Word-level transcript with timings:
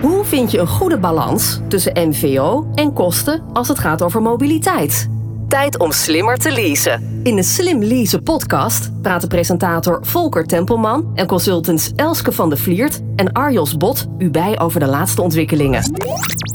Hoe 0.00 0.24
vind 0.24 0.50
je 0.50 0.58
een 0.58 0.66
goede 0.66 0.98
balans 0.98 1.60
tussen 1.68 2.08
MVO 2.08 2.70
en 2.74 2.92
kosten 2.92 3.42
als 3.52 3.68
het 3.68 3.78
gaat 3.78 4.02
over 4.02 4.22
mobiliteit? 4.22 5.08
Tijd 5.48 5.78
om 5.78 5.92
slimmer 5.92 6.36
te 6.36 6.52
leasen. 6.52 7.20
In 7.22 7.36
de 7.36 7.42
Slim 7.42 7.82
Leasen 7.82 8.22
podcast 8.22 9.02
praten 9.02 9.28
presentator 9.28 10.06
Volker 10.06 10.44
Tempelman 10.44 11.10
en 11.14 11.26
consultants 11.26 11.92
Elske 11.96 12.32
van 12.32 12.50
de 12.50 12.56
Vliert 12.56 13.00
en 13.16 13.32
Arjos 13.32 13.76
Bot 13.76 14.06
u 14.18 14.30
bij 14.30 14.60
over 14.60 14.80
de 14.80 14.86
laatste 14.86 15.22
ontwikkelingen. 15.22 15.82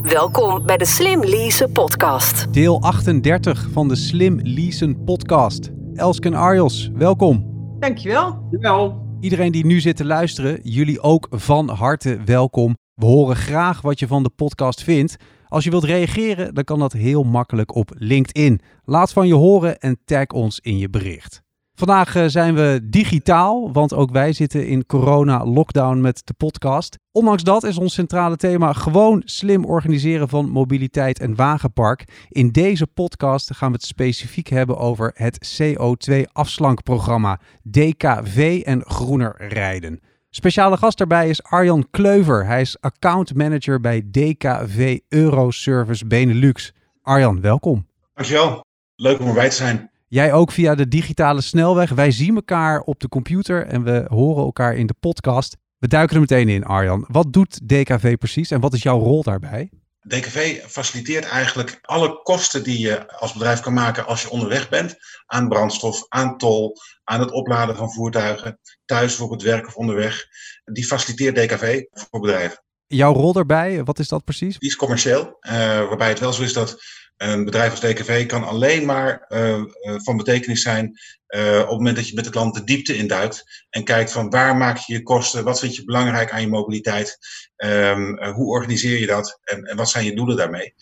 Welkom 0.02 0.66
bij 0.66 0.76
de 0.76 0.86
Slim 0.86 1.24
Leasen 1.24 1.72
podcast. 1.72 2.52
Deel 2.52 2.82
38 2.82 3.68
van 3.72 3.88
de 3.88 3.96
Slim 3.96 4.40
Leasen 4.42 5.04
podcast. 5.04 5.70
Elske 5.94 6.28
en 6.28 6.34
Arjos, 6.34 6.90
welkom. 6.94 7.46
Dankjewel. 7.78 8.48
Wel. 8.50 9.02
Iedereen 9.20 9.52
die 9.52 9.66
nu 9.66 9.80
zit 9.80 9.96
te 9.96 10.04
luisteren, 10.04 10.60
jullie 10.62 11.00
ook 11.00 11.26
van 11.30 11.68
harte 11.68 12.18
welkom. 12.24 12.76
We 12.94 13.06
horen 13.06 13.36
graag 13.36 13.80
wat 13.80 13.98
je 13.98 14.06
van 14.06 14.22
de 14.22 14.30
podcast 14.30 14.82
vindt. 14.82 15.16
Als 15.48 15.64
je 15.64 15.70
wilt 15.70 15.84
reageren, 15.84 16.54
dan 16.54 16.64
kan 16.64 16.78
dat 16.78 16.92
heel 16.92 17.22
makkelijk 17.22 17.74
op 17.74 17.90
LinkedIn. 17.94 18.60
Laat 18.84 19.12
van 19.12 19.26
je 19.26 19.34
horen 19.34 19.78
en 19.78 19.98
tag 20.04 20.26
ons 20.26 20.60
in 20.60 20.78
je 20.78 20.90
bericht. 20.90 21.42
Vandaag 21.76 22.16
eh, 22.16 22.24
zijn 22.26 22.54
we 22.54 22.80
digitaal, 22.82 23.72
want 23.72 23.94
ook 23.94 24.10
wij 24.10 24.32
zitten 24.32 24.66
in 24.66 24.86
corona-lockdown 24.86 26.00
met 26.00 26.20
de 26.24 26.34
podcast. 26.34 26.98
Ondanks 27.12 27.42
dat 27.42 27.62
is 27.62 27.78
ons 27.78 27.94
centrale 27.94 28.36
thema 28.36 28.72
gewoon 28.72 29.22
slim 29.24 29.64
organiseren 29.64 30.28
van 30.28 30.48
mobiliteit 30.48 31.18
en 31.18 31.34
wagenpark. 31.34 32.26
In 32.28 32.50
deze 32.50 32.86
podcast 32.86 33.54
gaan 33.54 33.68
we 33.68 33.76
het 33.76 33.86
specifiek 33.86 34.48
hebben 34.48 34.78
over 34.78 35.10
het 35.14 35.62
CO2-afslankprogramma 35.62 37.40
DKV 37.62 38.62
en 38.64 38.82
groener 38.84 39.34
rijden. 39.48 40.00
Speciale 40.36 40.76
gast 40.76 40.98
daarbij 40.98 41.28
is 41.28 41.42
Arjan 41.42 41.86
Kleuver. 41.90 42.46
Hij 42.46 42.60
is 42.60 42.80
account 42.80 43.34
manager 43.34 43.80
bij 43.80 44.02
DKV 44.10 44.98
Euroservice 45.08 46.06
Benelux. 46.06 46.72
Arjan, 47.02 47.40
welkom. 47.40 47.86
Dankjewel. 48.14 48.64
Leuk 48.96 49.20
om 49.20 49.26
erbij 49.26 49.48
te 49.48 49.54
zijn. 49.54 49.90
Jij 50.08 50.32
ook 50.32 50.50
via 50.50 50.74
de 50.74 50.88
digitale 50.88 51.40
snelweg. 51.40 51.90
Wij 51.90 52.10
zien 52.10 52.34
elkaar 52.34 52.80
op 52.80 53.00
de 53.00 53.08
computer 53.08 53.66
en 53.66 53.84
we 53.84 54.04
horen 54.08 54.44
elkaar 54.44 54.74
in 54.74 54.86
de 54.86 54.94
podcast. 55.00 55.56
We 55.78 55.88
duiken 55.88 56.14
er 56.14 56.20
meteen 56.20 56.48
in, 56.48 56.64
Arjan. 56.64 57.04
Wat 57.08 57.32
doet 57.32 57.68
DKV 57.68 58.16
precies 58.16 58.50
en 58.50 58.60
wat 58.60 58.72
is 58.72 58.82
jouw 58.82 58.98
rol 58.98 59.22
daarbij? 59.22 59.70
DKV 60.08 60.60
faciliteert 60.66 61.24
eigenlijk 61.24 61.78
alle 61.82 62.22
kosten 62.22 62.62
die 62.62 62.78
je 62.78 63.12
als 63.12 63.32
bedrijf 63.32 63.60
kan 63.60 63.72
maken 63.72 64.06
als 64.06 64.22
je 64.22 64.30
onderweg 64.30 64.68
bent. 64.68 64.96
Aan 65.26 65.48
brandstof, 65.48 66.06
aan 66.08 66.38
tol, 66.38 66.76
aan 67.04 67.20
het 67.20 67.30
opladen 67.30 67.76
van 67.76 67.92
voertuigen, 67.92 68.58
thuis 68.84 69.20
op 69.20 69.30
het 69.30 69.42
werk 69.42 69.66
of 69.66 69.76
onderweg. 69.76 70.26
Die 70.64 70.84
faciliteert 70.86 71.36
DKV 71.36 71.82
voor 71.90 72.20
bedrijven. 72.20 72.62
Jouw 72.86 73.12
rol 73.12 73.32
daarbij, 73.32 73.84
wat 73.84 73.98
is 73.98 74.08
dat 74.08 74.24
precies? 74.24 74.58
Die 74.58 74.68
is 74.68 74.76
commercieel, 74.76 75.36
uh, 75.40 75.52
waarbij 75.88 76.08
het 76.08 76.20
wel 76.20 76.32
zo 76.32 76.42
is 76.42 76.52
dat 76.52 76.82
een 77.16 77.44
bedrijf 77.44 77.70
als 77.70 77.80
DKV 77.80 78.26
kan 78.26 78.44
alleen 78.44 78.84
maar 78.84 79.24
uh, 79.28 79.64
van 79.78 80.16
betekenis 80.16 80.62
zijn 80.62 80.98
uh, 81.28 81.58
op 81.58 81.68
het 81.68 81.76
moment 81.76 81.96
dat 81.96 82.08
je 82.08 82.14
met 82.14 82.24
de 82.24 82.30
klant 82.30 82.54
de 82.54 82.64
diepte 82.64 82.96
induikt 82.96 83.66
en 83.70 83.84
kijkt 83.84 84.12
van 84.12 84.30
waar 84.30 84.56
maak 84.56 84.76
je 84.76 84.92
je 84.92 85.02
kosten, 85.02 85.44
wat 85.44 85.60
vind 85.60 85.76
je 85.76 85.84
belangrijk 85.84 86.32
aan 86.32 86.40
je 86.40 86.48
mobiliteit, 86.48 87.18
um, 87.56 88.24
hoe 88.24 88.46
organiseer 88.46 88.98
je 88.98 89.06
dat 89.06 89.40
en, 89.42 89.64
en, 89.64 89.76
wat 89.76 89.90
zijn 89.90 90.04
je 90.04 90.14
doelen 90.14 90.36
daarmee. 90.36 90.74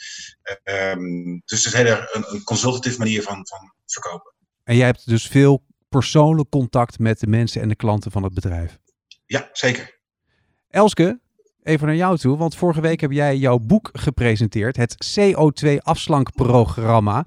Um, 0.65 1.43
dus 1.45 1.65
het 1.65 1.75
is 1.75 1.81
heel 1.81 1.91
erg 1.91 2.15
een, 2.15 2.25
een 2.27 2.45
consultative 2.45 2.99
manier 2.99 3.23
van, 3.23 3.47
van 3.47 3.75
verkopen. 3.87 4.35
En 4.65 4.77
jij 4.77 4.87
hebt 4.87 5.09
dus 5.09 5.27
veel 5.27 5.65
persoonlijk 5.89 6.51
contact 6.51 6.99
met 6.99 7.21
de 7.21 7.27
mensen 7.27 7.63
en 7.63 7.69
de 7.69 7.77
klanten 7.77 8.11
van 8.11 8.23
het 8.23 8.35
bedrijf. 8.35 8.79
Ja, 9.27 9.49
zeker. 9.53 10.01
Elske, 10.69 11.21
even 11.63 11.87
naar 11.87 11.97
jou 11.97 12.19
toe, 12.19 12.37
want 12.37 12.57
vorige 12.57 12.81
week 12.81 13.01
heb 13.01 13.11
jij 13.11 13.37
jouw 13.37 13.59
boek 13.59 13.91
gepresenteerd, 13.93 14.77
het 14.77 15.19
CO2-afslankprogramma. 15.19 17.27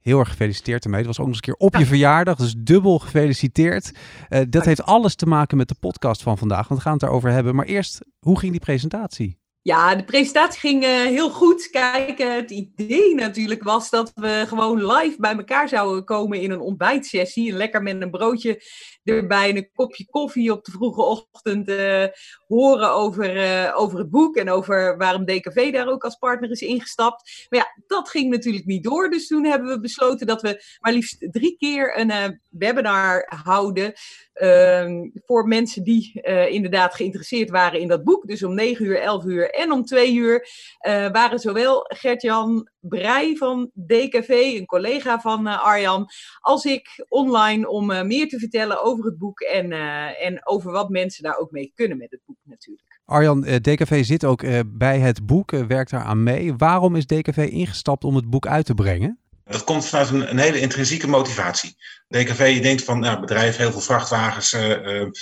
Heel 0.00 0.18
erg 0.18 0.28
gefeliciteerd 0.28 0.84
ermee. 0.84 0.98
Het 0.98 1.08
was 1.08 1.18
ook 1.18 1.26
nog 1.26 1.34
eens 1.34 1.46
een 1.46 1.54
keer 1.54 1.66
op 1.66 1.76
je 1.76 1.86
verjaardag, 1.86 2.36
dus 2.36 2.54
dubbel 2.58 2.98
gefeliciteerd. 2.98 3.92
Uh, 4.28 4.40
dat 4.48 4.64
heeft 4.64 4.82
alles 4.82 5.14
te 5.14 5.26
maken 5.26 5.56
met 5.56 5.68
de 5.68 5.76
podcast 5.80 6.22
van 6.22 6.38
vandaag, 6.38 6.68
want 6.68 6.80
we 6.80 6.80
gaan 6.80 6.92
het 6.92 7.00
daarover 7.00 7.30
hebben. 7.30 7.54
Maar 7.54 7.66
eerst, 7.66 8.04
hoe 8.18 8.38
ging 8.38 8.52
die 8.52 8.60
presentatie? 8.60 9.38
Ja, 9.66 9.94
de 9.94 10.04
presentatie 10.04 10.60
ging 10.60 10.84
uh, 10.84 10.90
heel 10.90 11.30
goed. 11.30 11.70
Kijk, 11.70 12.20
uh, 12.20 12.34
het 12.34 12.50
idee 12.50 13.14
natuurlijk 13.14 13.62
was 13.62 13.90
dat 13.90 14.12
we 14.14 14.44
gewoon 14.46 14.86
live 14.86 15.16
bij 15.18 15.36
elkaar 15.36 15.68
zouden 15.68 16.04
komen 16.04 16.40
in 16.40 16.50
een 16.50 16.60
ontbijtsessie. 16.60 17.52
Lekker 17.52 17.82
met 17.82 18.02
een 18.02 18.10
broodje 18.10 18.62
erbij 19.04 19.50
en 19.50 19.56
een 19.56 19.70
kopje 19.74 20.06
koffie 20.10 20.52
op 20.52 20.64
de 20.64 20.70
vroege 20.70 21.02
ochtend 21.02 21.68
uh, 21.68 22.04
horen 22.46 22.92
over, 22.92 23.74
over 23.74 23.98
het 23.98 24.10
boek 24.10 24.36
en 24.36 24.50
over 24.50 24.96
waarom 24.96 25.24
DKV 25.24 25.72
daar 25.72 25.88
ook 25.88 26.04
als 26.04 26.16
partner 26.16 26.50
is 26.50 26.60
ingestapt. 26.60 27.46
Maar 27.48 27.60
ja, 27.60 27.82
dat 27.86 28.08
ging 28.08 28.30
natuurlijk 28.30 28.66
niet 28.66 28.84
door. 28.84 29.10
Dus 29.10 29.26
toen 29.26 29.44
hebben 29.44 29.68
we 29.68 29.80
besloten 29.80 30.26
dat 30.26 30.42
we 30.42 30.62
maar 30.80 30.92
liefst 30.92 31.28
drie 31.30 31.56
keer 31.56 31.98
een 31.98 32.40
webinar 32.50 33.32
houden. 33.44 33.92
Ehm, 34.32 35.08
voor 35.26 35.46
mensen 35.46 35.82
die 35.82 36.20
inderdaad 36.48 36.94
geïnteresseerd 36.94 37.50
waren 37.50 37.80
in 37.80 37.88
dat 37.88 38.04
boek. 38.04 38.26
Dus 38.26 38.42
om 38.42 38.54
9 38.54 38.84
uur, 38.84 39.00
11 39.00 39.24
uur 39.24 39.55
en 39.56 39.72
om 39.72 39.84
twee 39.84 40.14
uur 40.14 40.48
uh, 40.86 41.10
waren 41.10 41.38
zowel 41.38 41.84
Gert-Jan 41.88 42.68
Brij 42.80 43.36
van 43.36 43.70
DKV, 43.74 44.28
een 44.58 44.66
collega 44.66 45.20
van 45.20 45.46
uh, 45.46 45.64
Arjan, 45.64 46.08
als 46.40 46.64
ik 46.64 47.04
online 47.08 47.68
om 47.68 47.90
uh, 47.90 48.02
meer 48.02 48.28
te 48.28 48.38
vertellen 48.38 48.82
over 48.82 49.04
het 49.04 49.18
boek 49.18 49.40
en, 49.40 49.72
en 50.16 50.46
over 50.46 50.72
wat 50.72 50.88
mensen 50.88 51.22
daar 51.22 51.38
ook 51.38 51.50
mee 51.50 51.72
kunnen 51.74 51.96
met 51.96 52.10
het 52.10 52.20
boek 52.24 52.38
natuurlijk. 52.42 53.00
Arjan, 53.04 53.40
DKV 53.40 54.04
zit 54.04 54.24
ook 54.24 54.44
bij 54.66 54.98
het 54.98 55.26
boek, 55.26 55.50
werkt 55.50 55.90
daar 55.90 56.04
aan 56.04 56.22
mee. 56.22 56.54
Waarom 56.56 56.96
is 56.96 57.06
DKV 57.06 57.48
ingestapt 57.50 58.04
om 58.04 58.16
het 58.16 58.30
boek 58.30 58.46
uit 58.46 58.66
te 58.66 58.74
brengen? 58.74 59.20
Dat 59.48 59.64
komt 59.64 59.86
vanuit 59.86 60.10
een, 60.10 60.30
een, 60.30 60.38
hele 60.38 60.60
intrinsieke 60.60 61.08
motivatie. 61.08 61.76
DKV 62.08 62.52
je 62.54 62.60
denkt 62.60 62.84
van, 62.84 63.00
nou, 63.00 63.20
bedrijf, 63.20 63.56
heel 63.56 63.72
veel 63.72 63.80
vrachtwagens, 63.80 64.52
uh, 64.52 64.60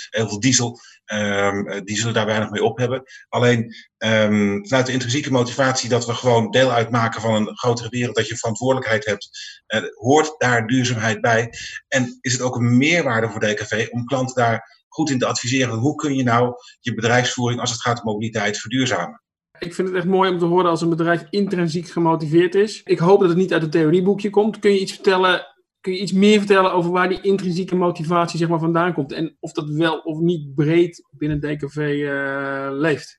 heel 0.09 0.27
veel 0.27 0.39
diesel. 0.39 0.79
Um, 1.13 1.85
die 1.85 1.97
zullen 1.97 2.13
daar 2.13 2.25
weinig 2.25 2.49
mee 2.49 2.63
op 2.63 2.77
hebben. 2.77 3.03
Alleen 3.29 3.73
um, 3.97 4.67
vanuit 4.67 4.85
de 4.85 4.91
intrinsieke 4.91 5.31
motivatie 5.31 5.89
dat 5.89 6.05
we 6.05 6.13
gewoon 6.13 6.51
deel 6.51 6.71
uitmaken 6.71 7.21
van 7.21 7.33
een 7.33 7.57
grotere 7.57 7.89
wereld, 7.89 8.15
dat 8.15 8.27
je 8.27 8.37
verantwoordelijkheid 8.37 9.05
hebt, 9.05 9.29
uh, 9.67 9.81
hoort 9.93 10.35
daar 10.37 10.67
duurzaamheid 10.67 11.21
bij. 11.21 11.49
En 11.87 12.17
is 12.21 12.31
het 12.31 12.41
ook 12.41 12.55
een 12.55 12.77
meerwaarde 12.77 13.29
voor 13.29 13.39
DKV 13.39 13.87
om 13.91 14.05
klanten 14.05 14.35
daar 14.35 14.83
goed 14.87 15.09
in 15.09 15.19
te 15.19 15.25
adviseren. 15.25 15.77
Hoe 15.77 15.95
kun 15.95 16.15
je 16.15 16.23
nou 16.23 16.53
je 16.79 16.93
bedrijfsvoering 16.93 17.61
als 17.61 17.71
het 17.71 17.81
gaat 17.81 17.97
om 17.97 18.11
mobiliteit 18.11 18.57
verduurzamen? 18.57 19.23
Ik 19.59 19.73
vind 19.73 19.87
het 19.87 19.97
echt 19.97 20.05
mooi 20.05 20.31
om 20.31 20.39
te 20.39 20.45
horen 20.45 20.69
als 20.69 20.81
een 20.81 20.89
bedrijf 20.89 21.23
intrinsiek 21.29 21.89
gemotiveerd 21.89 22.55
is. 22.55 22.81
Ik 22.83 22.99
hoop 22.99 23.19
dat 23.19 23.29
het 23.29 23.37
niet 23.37 23.53
uit 23.53 23.61
het 23.61 23.71
theorieboekje 23.71 24.29
komt. 24.29 24.59
Kun 24.59 24.71
je 24.71 24.79
iets 24.79 24.93
vertellen 24.93 25.54
kun 25.85 25.93
je 25.93 25.99
iets 25.99 26.11
meer 26.11 26.37
vertellen 26.37 26.73
over 26.73 26.91
waar 26.91 27.09
die 27.09 27.21
intrinsieke 27.21 27.75
motivatie 27.75 28.39
zeg 28.39 28.47
maar, 28.47 28.59
vandaan 28.59 28.93
komt? 28.93 29.11
En 29.11 29.37
of 29.39 29.51
dat 29.51 29.69
wel 29.69 29.97
of 29.97 30.19
niet 30.19 30.55
breed 30.55 31.03
binnen 31.11 31.39
DKV 31.39 31.77
uh, 31.77 32.67
leeft? 32.71 33.17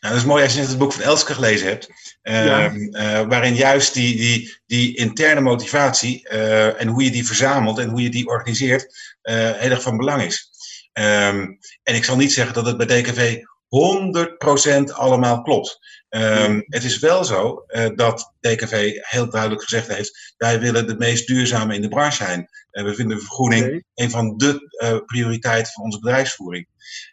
Nou, 0.00 0.14
dat 0.14 0.22
is 0.22 0.28
mooi 0.28 0.42
als 0.42 0.52
je 0.52 0.60
net 0.60 0.68
het 0.68 0.78
boek 0.78 0.92
van 0.92 1.02
Elske 1.02 1.34
gelezen 1.34 1.66
hebt. 1.66 1.88
Uh, 2.22 2.46
ja. 2.46 2.72
uh, 2.72 3.28
waarin 3.28 3.54
juist 3.54 3.94
die, 3.94 4.16
die, 4.16 4.60
die 4.66 4.96
interne 4.96 5.40
motivatie 5.40 6.28
uh, 6.32 6.80
en 6.80 6.88
hoe 6.88 7.04
je 7.04 7.10
die 7.10 7.26
verzamelt 7.26 7.78
en 7.78 7.88
hoe 7.88 8.02
je 8.02 8.10
die 8.10 8.26
organiseert 8.26 9.14
heel 9.22 9.70
erg 9.70 9.82
van 9.82 9.96
belang 9.96 10.22
is. 10.22 10.50
Um, 10.92 11.58
en 11.82 11.94
ik 11.94 12.04
zal 12.04 12.16
niet 12.16 12.32
zeggen 12.32 12.54
dat 12.54 12.66
het 12.66 12.76
bij 12.76 12.86
DKV 12.86 13.42
100% 14.88 14.92
allemaal 14.92 15.42
klopt. 15.42 15.78
Um, 16.08 16.64
het 16.66 16.84
is 16.84 16.98
wel 16.98 17.24
zo 17.24 17.64
uh, 17.66 17.86
dat 17.94 18.34
DKV 18.40 18.92
heel 19.00 19.30
duidelijk 19.30 19.62
gezegd 19.62 19.88
heeft: 19.88 20.34
wij 20.36 20.60
willen 20.60 20.86
de 20.86 20.96
meest 20.96 21.26
duurzame 21.26 21.74
in 21.74 21.82
de 21.82 21.88
branche 21.88 22.24
zijn. 22.24 22.48
Uh, 22.72 22.84
we 22.84 22.94
vinden 22.94 23.20
vergroening 23.20 23.64
okay. 23.64 23.84
een 23.94 24.10
van 24.10 24.36
de 24.36 24.78
uh, 24.82 24.96
prioriteiten 25.04 25.72
van 25.72 25.84
onze 25.84 25.98
bedrijfsvoering. 25.98 26.66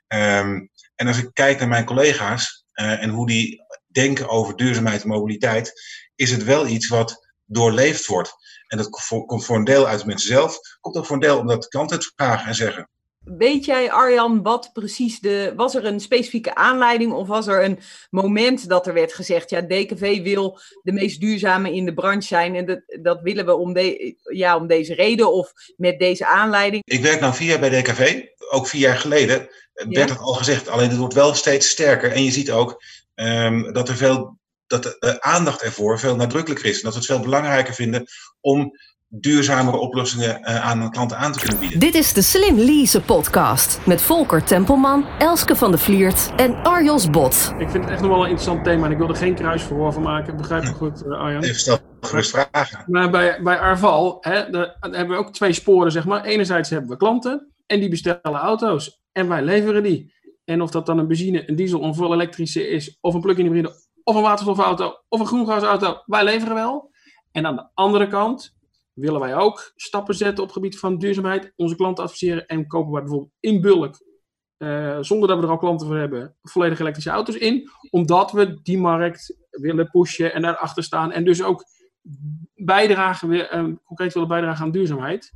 Um, 0.07 0.69
en 0.95 1.07
als 1.07 1.17
ik 1.17 1.29
kijk 1.33 1.59
naar 1.59 1.67
mijn 1.67 1.85
collega's 1.85 2.65
en 2.73 3.09
hoe 3.09 3.27
die 3.27 3.61
denken 3.87 4.29
over 4.29 4.55
duurzaamheid 4.55 5.01
en 5.01 5.07
mobiliteit, 5.07 5.73
is 6.15 6.31
het 6.31 6.43
wel 6.43 6.67
iets 6.67 6.87
wat 6.87 7.27
doorleefd 7.45 8.05
wordt. 8.05 8.33
En 8.67 8.77
dat 8.77 8.89
komt 9.25 9.45
voor 9.45 9.55
een 9.55 9.63
deel 9.63 9.87
uit 9.87 9.99
de 9.99 10.05
mensen 10.05 10.27
zelf, 10.27 10.57
komt 10.79 10.95
ook 10.95 11.05
voor 11.05 11.15
een 11.15 11.21
deel 11.21 11.37
omdat 11.37 11.61
de 11.61 11.67
klanten 11.67 11.97
het 11.97 12.11
vragen 12.15 12.47
en 12.47 12.55
zeggen. 12.55 12.89
Weet 13.23 13.65
jij, 13.65 13.91
Arjan, 13.91 14.41
wat 14.41 14.69
precies 14.73 15.19
de. 15.19 15.53
Was 15.55 15.75
er 15.75 15.85
een 15.85 15.99
specifieke 15.99 16.55
aanleiding 16.55 17.11
of 17.11 17.27
was 17.27 17.47
er 17.47 17.63
een 17.63 17.79
moment 18.09 18.69
dat 18.69 18.87
er 18.87 18.93
werd 18.93 19.13
gezegd: 19.13 19.49
ja, 19.49 19.61
DKV 19.61 20.21
wil 20.21 20.59
de 20.83 20.91
meest 20.91 21.19
duurzame 21.19 21.73
in 21.73 21.85
de 21.85 21.93
branche 21.93 22.27
zijn 22.27 22.55
en 22.55 22.65
dat, 22.65 22.81
dat 23.01 23.21
willen 23.21 23.45
we 23.45 23.55
om, 23.55 23.73
de, 23.73 24.15
ja, 24.23 24.57
om 24.57 24.67
deze 24.67 24.93
reden 24.93 25.33
of 25.33 25.53
met 25.77 25.99
deze 25.99 26.27
aanleiding? 26.27 26.83
Ik 26.85 27.01
werk 27.01 27.21
nu 27.21 27.33
vier 27.33 27.47
jaar 27.47 27.59
bij 27.59 27.81
DKV, 27.81 28.21
ook 28.51 28.67
vier 28.67 28.81
jaar 28.81 28.97
geleden 28.97 29.49
werd 29.89 30.09
ja? 30.09 30.15
het 30.15 30.23
al 30.23 30.33
gezegd, 30.33 30.67
alleen 30.67 30.89
het 30.89 30.97
wordt 30.97 31.13
wel 31.13 31.33
steeds 31.33 31.69
sterker. 31.69 32.11
En 32.11 32.23
je 32.23 32.31
ziet 32.31 32.51
ook 32.51 32.83
um, 33.15 33.73
dat 33.73 33.89
er 33.89 33.95
veel. 33.95 34.39
Dat 34.67 34.83
de 34.83 35.21
aandacht 35.21 35.61
ervoor 35.61 35.99
veel 35.99 36.15
nadrukkelijker 36.15 36.65
is. 36.65 36.77
En 36.77 36.83
dat 36.83 36.93
we 36.93 36.97
het 36.97 37.07
veel 37.07 37.19
belangrijker 37.19 37.73
vinden 37.73 38.05
om 38.39 38.77
duurzamere 39.13 39.77
oplossingen 39.77 40.45
aan 40.45 40.91
klanten 40.91 41.17
aan 41.17 41.31
te 41.31 41.39
kunnen 41.39 41.59
bieden. 41.59 41.79
Dit 41.79 41.95
is 41.95 42.13
de 42.13 42.21
Slim 42.21 42.57
Lease 42.57 43.01
podcast 43.01 43.79
met 43.85 44.01
Volker 44.01 44.43
Tempelman, 44.43 45.05
Elske 45.19 45.55
van 45.55 45.71
de 45.71 45.77
Vliert 45.77 46.31
en 46.35 46.63
Arjos 46.63 47.09
Bot. 47.09 47.53
Ik 47.57 47.69
vind 47.69 47.83
het 47.83 47.93
echt 47.93 48.01
nog 48.01 48.09
wel 48.09 48.19
een 48.19 48.29
interessant 48.29 48.63
thema 48.63 48.85
en 48.85 48.91
ik 48.91 48.97
wil 48.97 49.09
er 49.09 49.15
geen 49.15 49.35
kruisverhoor 49.35 49.93
van 49.93 50.01
maken. 50.01 50.37
Begrijp 50.37 50.63
me 50.63 50.73
goed, 50.73 51.05
Arjan? 51.05 51.43
Even 51.43 51.55
stel 51.55 51.77
gerust 52.01 52.29
vragen. 52.29 52.83
Maar 52.87 53.09
bij, 53.09 53.39
bij 53.43 53.59
Arval 53.59 54.17
hè, 54.21 54.49
daar 54.49 54.77
hebben 54.79 55.07
we 55.07 55.23
ook 55.23 55.33
twee 55.33 55.53
sporen, 55.53 55.91
zeg 55.91 56.05
maar. 56.05 56.23
Enerzijds 56.23 56.69
hebben 56.69 56.89
we 56.89 56.97
klanten 56.97 57.51
en 57.65 57.79
die 57.79 57.89
bestellen 57.89 58.39
auto's 58.39 59.01
en 59.11 59.27
wij 59.27 59.41
leveren 59.41 59.83
die. 59.83 60.13
En 60.45 60.61
of 60.61 60.71
dat 60.71 60.85
dan 60.85 60.97
een 60.97 61.07
benzine, 61.07 61.49
een 61.49 61.55
diesel, 61.55 61.83
een 61.83 61.95
vol 61.95 62.13
elektrische 62.13 62.67
is, 62.67 62.97
of 63.01 63.13
een 63.13 63.21
plug-in 63.21 63.45
hybride, 63.45 63.75
of 64.03 64.15
een 64.15 64.21
waterstofauto, 64.21 64.93
of 65.09 65.19
een 65.19 65.25
groengasauto, 65.25 66.01
wij 66.05 66.23
leveren 66.23 66.55
wel. 66.55 66.89
En 67.31 67.45
aan 67.45 67.55
de 67.55 67.67
andere 67.73 68.07
kant 68.07 68.59
willen 68.93 69.19
wij 69.19 69.35
ook 69.35 69.71
stappen 69.75 70.15
zetten 70.15 70.43
op 70.43 70.49
het 70.49 70.57
gebied 70.57 70.79
van 70.79 70.97
duurzaamheid, 70.97 71.53
onze 71.55 71.75
klanten 71.75 72.03
adviseren 72.03 72.45
en 72.45 72.67
kopen 72.67 72.91
wij 72.91 73.01
bijvoorbeeld 73.01 73.31
in 73.39 73.61
bulk, 73.61 73.95
uh, 74.57 74.97
zonder 75.01 75.27
dat 75.27 75.37
we 75.37 75.43
er 75.43 75.49
al 75.49 75.57
klanten 75.57 75.87
voor 75.87 75.97
hebben, 75.97 76.35
volledig 76.41 76.79
elektrische 76.79 77.09
auto's 77.09 77.35
in, 77.35 77.69
omdat 77.89 78.31
we 78.31 78.61
die 78.61 78.77
markt 78.77 79.37
willen 79.49 79.89
pushen 79.89 80.33
en 80.33 80.41
daarachter 80.41 80.83
staan 80.83 81.11
en 81.11 81.23
dus 81.23 81.43
ook 81.43 81.63
bijdragen, 82.53 83.31
uh, 83.31 83.75
concreet 83.83 84.13
willen 84.13 84.27
bijdragen 84.29 84.65
aan 84.65 84.71
duurzaamheid. 84.71 85.31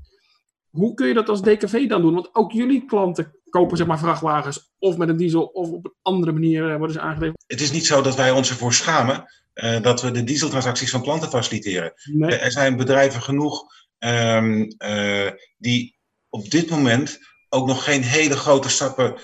Hoe 0.70 0.94
kun 0.94 1.08
je 1.08 1.14
dat 1.14 1.30
als 1.30 1.42
DKV 1.42 1.88
dan 1.88 2.02
doen? 2.02 2.14
Want 2.14 2.36
ook 2.36 2.52
jullie 2.52 2.86
klanten 2.86 3.34
kopen 3.50 3.78
zeg 3.78 3.88
maar 3.88 4.00
vrachtwagens 4.00 4.74
of 4.80 4.98
met 4.98 5.10
een 5.10 5.18
diesel 5.18 5.44
of 5.44 5.70
op 5.70 5.86
een 5.86 5.94
andere 6.02 6.32
manier 6.32 6.70
eh, 6.70 6.78
worden 6.78 6.96
ze 6.96 7.02
aangeleverd. 7.02 7.44
Het 7.48 7.62
is 7.62 7.72
niet 7.72 7.86
zo 7.86 8.02
dat 8.02 8.16
wij 8.16 8.32
ons 8.32 8.50
ervoor 8.50 8.74
schamen 8.74 9.26
uh, 9.56 9.82
dat 9.82 10.02
we 10.02 10.12
de 10.12 10.24
dieseltransacties 10.24 10.90
van 10.90 11.02
klanten 11.02 11.30
faciliteren. 11.30 11.94
Nee. 12.04 12.36
er 12.36 12.52
zijn 12.52 12.76
bedrijven 12.76 13.22
genoeg 13.22 13.64
um, 14.00 14.76
uh, 14.78 15.30
die 15.58 15.98
op 16.30 16.50
dit 16.50 16.70
moment 16.70 17.20
ook 17.50 17.68
nog 17.68 17.84
geen 17.84 18.04
hele 18.04 18.36
grote 18.36 18.70
stappen 18.70 19.22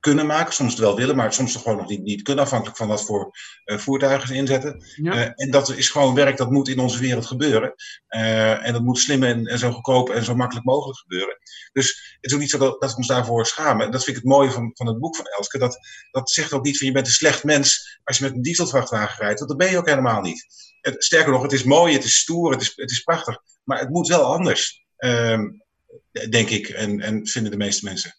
kunnen 0.00 0.26
maken. 0.26 0.52
Soms 0.52 0.70
het 0.70 0.80
wel 0.80 0.96
willen, 0.96 1.16
maar 1.16 1.32
soms 1.32 1.52
toch 1.52 1.62
gewoon 1.62 1.78
nog 1.78 1.88
niet, 1.88 2.02
niet 2.02 2.22
kunnen, 2.22 2.44
afhankelijk 2.44 2.76
van 2.76 2.88
wat 2.88 3.04
voor 3.04 3.30
uh, 3.64 3.78
voertuigen 3.78 4.28
ze 4.28 4.34
inzetten. 4.34 4.84
Ja. 4.96 5.14
Uh, 5.14 5.30
en 5.34 5.50
dat 5.50 5.76
is 5.76 5.90
gewoon 5.90 6.14
werk 6.14 6.36
dat 6.36 6.50
moet 6.50 6.68
in 6.68 6.78
onze 6.78 6.98
wereld 6.98 7.26
gebeuren. 7.26 7.74
Uh, 8.08 8.66
en 8.66 8.72
dat 8.72 8.82
moet 8.82 8.98
slim 8.98 9.22
en, 9.22 9.46
en, 9.46 9.58
zo 9.58 9.72
goedkoop 9.72 10.10
en 10.10 10.24
zo 10.24 10.34
makkelijk 10.34 10.66
mogelijk 10.66 10.98
gebeuren. 10.98 11.38
Dus 11.72 12.16
het 12.20 12.30
is 12.30 12.34
ook 12.34 12.40
niet 12.40 12.50
zo 12.50 12.58
dat, 12.58 12.80
dat 12.80 12.90
we 12.90 12.96
ons 12.96 13.06
daarvoor 13.06 13.46
schamen. 13.46 13.86
En 13.86 13.92
dat 13.92 14.04
vind 14.04 14.16
ik 14.16 14.22
het 14.22 14.32
mooie 14.32 14.50
van, 14.50 14.70
van 14.74 14.86
het 14.86 14.98
boek 14.98 15.16
van 15.16 15.24
Elske. 15.24 15.58
Dat, 15.58 15.78
dat 16.10 16.30
zegt 16.30 16.52
ook 16.52 16.64
niet 16.64 16.78
van 16.78 16.86
je 16.86 16.92
bent 16.92 17.06
een 17.06 17.12
slecht 17.12 17.44
mens 17.44 17.98
als 18.04 18.18
je 18.18 18.24
met 18.24 18.32
een 18.32 18.42
dieselvrachtwagen 18.42 19.24
rijdt. 19.24 19.38
Want 19.38 19.50
dat 19.50 19.58
ben 19.58 19.70
je 19.70 19.78
ook 19.78 19.88
helemaal 19.88 20.20
niet. 20.20 20.46
Het, 20.80 21.04
sterker 21.04 21.32
nog, 21.32 21.42
het 21.42 21.52
is 21.52 21.64
mooi, 21.64 21.92
het 21.92 22.04
is 22.04 22.18
stoer, 22.18 22.52
het 22.52 22.60
is, 22.60 22.72
het 22.74 22.90
is 22.90 23.02
prachtig. 23.02 23.38
Maar 23.64 23.78
het 23.78 23.88
moet 23.88 24.08
wel 24.08 24.24
anders. 24.24 24.84
Um, 24.98 25.62
denk 26.30 26.48
ik 26.48 26.68
en, 26.68 27.00
en 27.00 27.26
vinden 27.26 27.50
de 27.50 27.56
meeste 27.56 27.84
mensen. 27.84 28.14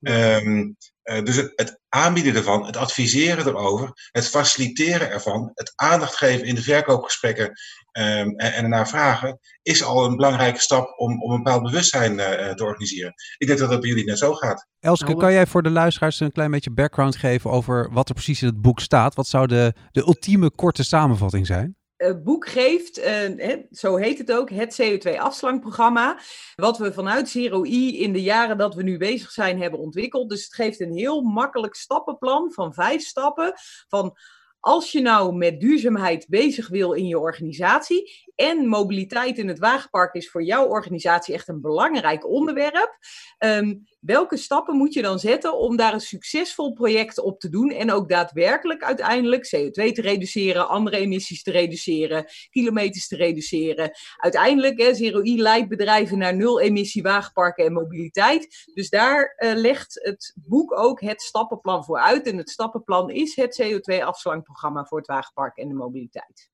Um, 0.00 0.76
uh, 1.04 1.22
dus 1.22 1.36
het, 1.36 1.52
het, 1.56 1.80
aanbieden 1.88 2.34
ervan, 2.34 2.66
het 2.66 2.76
adviseren 2.76 3.46
erover, 3.46 3.90
het 4.10 4.28
faciliteren 4.28 5.10
ervan, 5.10 5.50
het 5.54 5.72
aandacht 5.74 6.16
geven 6.16 6.46
in 6.46 6.54
de 6.54 6.62
verkoopgesprekken 6.62 7.46
um, 7.46 7.54
en, 7.92 8.36
en 8.36 8.62
ernaar 8.62 8.88
vragen, 8.88 9.38
is 9.62 9.82
al 9.82 10.04
een 10.04 10.16
belangrijke 10.16 10.60
stap 10.60 10.98
om, 10.98 11.22
om 11.22 11.30
een 11.30 11.42
bepaald 11.42 11.62
bewustzijn 11.62 12.12
uh, 12.12 12.50
te 12.50 12.64
organiseren. 12.64 13.12
Ik 13.38 13.46
denk 13.46 13.58
dat 13.58 13.70
dat 13.70 13.80
bij 13.80 13.88
jullie 13.88 14.04
net 14.04 14.18
zo 14.18 14.34
gaat. 14.34 14.66
Elske, 14.80 15.16
kan 15.16 15.32
jij 15.32 15.46
voor 15.46 15.62
de 15.62 15.70
luisteraars 15.70 16.20
een 16.20 16.32
klein 16.32 16.50
beetje 16.50 16.70
background 16.70 17.16
geven 17.16 17.50
over 17.50 17.92
wat 17.92 18.08
er 18.08 18.14
precies 18.14 18.42
in 18.42 18.48
het 18.48 18.60
boek 18.60 18.80
staat? 18.80 19.14
Wat 19.14 19.26
zou 19.26 19.46
de, 19.46 19.74
de 19.90 20.00
ultieme 20.00 20.50
korte 20.50 20.84
samenvatting 20.84 21.46
zijn? 21.46 21.76
Boek 22.24 22.48
geeft, 22.48 22.98
uh, 22.98 23.54
zo 23.70 23.96
heet 23.96 24.18
het 24.18 24.32
ook, 24.32 24.50
het 24.50 24.82
CO2-afslankprogramma. 24.82 26.18
Wat 26.54 26.78
we 26.78 26.92
vanuit 26.92 27.28
Zero 27.28 27.64
I 27.64 28.02
in 28.02 28.12
de 28.12 28.22
jaren 28.22 28.58
dat 28.58 28.74
we 28.74 28.82
nu 28.82 28.96
bezig 28.96 29.30
zijn 29.30 29.60
hebben 29.60 29.80
ontwikkeld. 29.80 30.28
Dus 30.28 30.44
het 30.44 30.54
geeft 30.54 30.80
een 30.80 30.92
heel 30.92 31.20
makkelijk 31.20 31.74
stappenplan 31.74 32.52
van 32.52 32.74
vijf 32.74 33.02
stappen. 33.02 33.52
Van 33.88 34.16
als 34.60 34.92
je 34.92 35.00
nou 35.00 35.34
met 35.34 35.60
duurzaamheid 35.60 36.26
bezig 36.28 36.68
wil 36.68 36.92
in 36.92 37.06
je 37.06 37.18
organisatie 37.18 38.31
en 38.34 38.68
mobiliteit 38.68 39.38
in 39.38 39.48
het 39.48 39.58
wagenpark 39.58 40.14
is 40.14 40.30
voor 40.30 40.42
jouw 40.42 40.66
organisatie 40.66 41.34
echt 41.34 41.48
een 41.48 41.60
belangrijk 41.60 42.28
onderwerp, 42.28 42.98
um, 43.38 43.84
welke 44.00 44.36
stappen 44.36 44.76
moet 44.76 44.94
je 44.94 45.02
dan 45.02 45.18
zetten 45.18 45.58
om 45.58 45.76
daar 45.76 45.92
een 45.92 46.00
succesvol 46.00 46.72
project 46.72 47.20
op 47.20 47.40
te 47.40 47.48
doen 47.48 47.70
en 47.70 47.92
ook 47.92 48.08
daadwerkelijk 48.08 48.82
uiteindelijk 48.82 49.46
CO2 49.56 49.92
te 49.92 50.00
reduceren, 50.00 50.68
andere 50.68 50.96
emissies 50.96 51.42
te 51.42 51.50
reduceren, 51.50 52.24
kilometers 52.50 53.08
te 53.08 53.16
reduceren. 53.16 53.90
Uiteindelijk, 54.16 54.80
hè, 54.80 54.94
Zero 54.94 55.22
I 55.22 55.42
leidt 55.42 55.68
bedrijven 55.68 56.18
naar 56.18 56.36
nul 56.36 56.60
emissie 56.60 57.02
wagenparken 57.02 57.64
en 57.64 57.72
mobiliteit. 57.72 58.70
Dus 58.74 58.90
daar 58.90 59.34
uh, 59.38 59.52
legt 59.54 60.00
het 60.02 60.34
boek 60.34 60.78
ook 60.78 61.00
het 61.00 61.22
stappenplan 61.22 61.84
voor 61.84 61.98
uit. 61.98 62.26
En 62.26 62.36
het 62.36 62.50
stappenplan 62.50 63.10
is 63.10 63.36
het 63.36 63.62
CO2-afslankprogramma 63.62 64.84
voor 64.84 64.98
het 64.98 65.06
wagenpark 65.06 65.56
en 65.56 65.68
de 65.68 65.74
mobiliteit. 65.74 66.51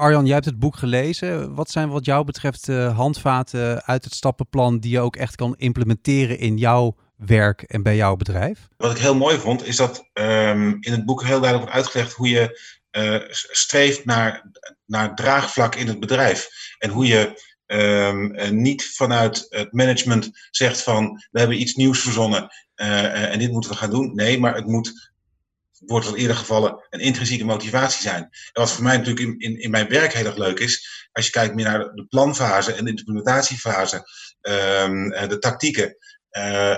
Arjan, 0.00 0.24
jij 0.24 0.34
hebt 0.34 0.46
het 0.46 0.58
boek 0.58 0.76
gelezen. 0.76 1.54
Wat 1.54 1.70
zijn 1.70 1.88
wat 1.88 2.04
jou 2.04 2.24
betreft 2.24 2.68
uh, 2.68 2.96
handvaten 2.96 3.84
uit 3.84 4.04
het 4.04 4.14
stappenplan 4.14 4.78
die 4.78 4.90
je 4.90 5.00
ook 5.00 5.16
echt 5.16 5.36
kan 5.36 5.54
implementeren 5.58 6.38
in 6.38 6.56
jouw 6.56 6.96
werk 7.16 7.62
en 7.62 7.82
bij 7.82 7.96
jouw 7.96 8.16
bedrijf? 8.16 8.68
Wat 8.76 8.90
ik 8.90 8.98
heel 8.98 9.14
mooi 9.14 9.38
vond, 9.38 9.66
is 9.66 9.76
dat 9.76 10.08
um, 10.12 10.76
in 10.80 10.92
het 10.92 11.04
boek 11.04 11.20
heel 11.22 11.40
duidelijk 11.40 11.58
wordt 11.58 11.74
uitgelegd 11.74 12.12
hoe 12.12 12.28
je 12.28 12.60
uh, 12.90 13.34
streeft 13.50 14.04
naar, 14.04 14.50
naar 14.86 15.14
draagvlak 15.14 15.74
in 15.74 15.86
het 15.86 16.00
bedrijf. 16.00 16.48
En 16.78 16.90
hoe 16.90 17.06
je 17.06 17.42
um, 17.66 18.34
uh, 18.34 18.48
niet 18.48 18.94
vanuit 18.94 19.46
het 19.48 19.72
management 19.72 20.30
zegt 20.50 20.82
van 20.82 21.24
we 21.30 21.38
hebben 21.38 21.60
iets 21.60 21.74
nieuws 21.74 22.00
verzonnen 22.00 22.48
en 22.74 23.38
dit 23.38 23.50
moeten 23.50 23.70
we 23.70 23.76
gaan 23.76 23.90
doen. 23.90 24.14
Nee, 24.14 24.38
maar 24.38 24.54
het 24.54 24.66
moet 24.66 25.09
wordt 25.86 26.06
al 26.06 26.16
eerder 26.16 26.36
gevallen 26.36 26.86
een 26.90 27.00
intrinsieke 27.00 27.44
motivatie 27.44 28.00
zijn. 28.00 28.22
En 28.22 28.30
wat 28.52 28.72
voor 28.72 28.84
mij 28.84 28.96
natuurlijk 28.96 29.26
in, 29.26 29.38
in, 29.38 29.60
in 29.60 29.70
mijn 29.70 29.88
werk 29.88 30.12
heel 30.12 30.26
erg 30.26 30.36
leuk 30.36 30.58
is, 30.58 31.08
als 31.12 31.26
je 31.26 31.32
kijkt 31.32 31.54
meer 31.54 31.64
naar 31.64 31.94
de 31.94 32.06
planfase 32.08 32.72
en 32.72 32.84
de 32.84 32.90
implementatiefase, 32.90 33.96
um, 34.40 35.08
de 35.08 35.38
tactieken, 35.38 35.96
uh, 36.30 36.76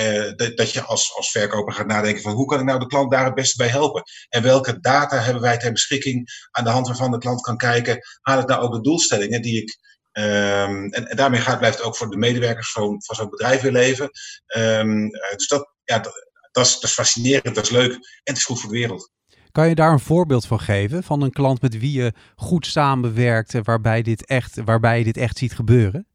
uh, 0.00 0.32
dat, 0.36 0.56
dat 0.56 0.72
je 0.72 0.82
als, 0.82 1.14
als 1.16 1.30
verkoper 1.30 1.74
gaat 1.74 1.86
nadenken 1.86 2.22
van 2.22 2.32
hoe 2.32 2.46
kan 2.46 2.58
ik 2.58 2.64
nou 2.64 2.78
de 2.78 2.86
klant 2.86 3.10
daar 3.10 3.24
het 3.24 3.34
beste 3.34 3.56
bij 3.56 3.68
helpen? 3.68 4.02
En 4.28 4.42
welke 4.42 4.80
data 4.80 5.18
hebben 5.18 5.42
wij 5.42 5.58
ter 5.58 5.72
beschikking 5.72 6.46
aan 6.50 6.64
de 6.64 6.70
hand 6.70 6.86
waarvan 6.86 7.10
de 7.10 7.18
klant 7.18 7.40
kan 7.40 7.56
kijken, 7.56 7.98
haal 8.20 8.40
ik 8.40 8.46
nou 8.46 8.62
ook 8.62 8.72
de 8.72 8.80
doelstellingen 8.80 9.42
die 9.42 9.62
ik 9.62 9.90
Um, 10.18 10.92
en, 10.92 11.16
daarmee 11.16 11.40
gaat, 11.40 11.58
blijft 11.58 11.82
ook 11.82 11.96
voor 11.96 12.10
de 12.10 12.16
medewerkers 12.16 12.72
van, 12.72 13.02
van 13.04 13.16
zo'n 13.16 13.30
bedrijf 13.30 13.60
weer 13.60 13.72
leven. 13.72 14.10
Um, 14.56 15.10
dus 15.10 15.48
dat, 15.48 15.72
ja, 15.84 15.98
dat, 15.98 16.31
dat 16.52 16.66
is, 16.66 16.72
dat 16.72 16.82
is 16.82 16.92
fascinerend, 16.92 17.54
dat 17.54 17.64
is 17.64 17.70
leuk 17.70 17.92
en 17.92 18.00
het 18.22 18.36
is 18.36 18.44
goed 18.44 18.60
voor 18.60 18.70
de 18.70 18.78
wereld. 18.78 19.10
Kan 19.52 19.68
je 19.68 19.74
daar 19.74 19.92
een 19.92 20.00
voorbeeld 20.00 20.46
van 20.46 20.60
geven 20.60 21.02
van 21.02 21.22
een 21.22 21.30
klant 21.30 21.60
met 21.60 21.78
wie 21.78 21.92
je 21.92 22.12
goed 22.36 22.66
samenwerkt, 22.66 23.54
waarbij, 23.62 24.02
dit 24.02 24.26
echt, 24.26 24.58
waarbij 24.64 24.98
je 24.98 25.04
dit 25.04 25.16
echt 25.16 25.38
ziet 25.38 25.54
gebeuren? 25.54 26.06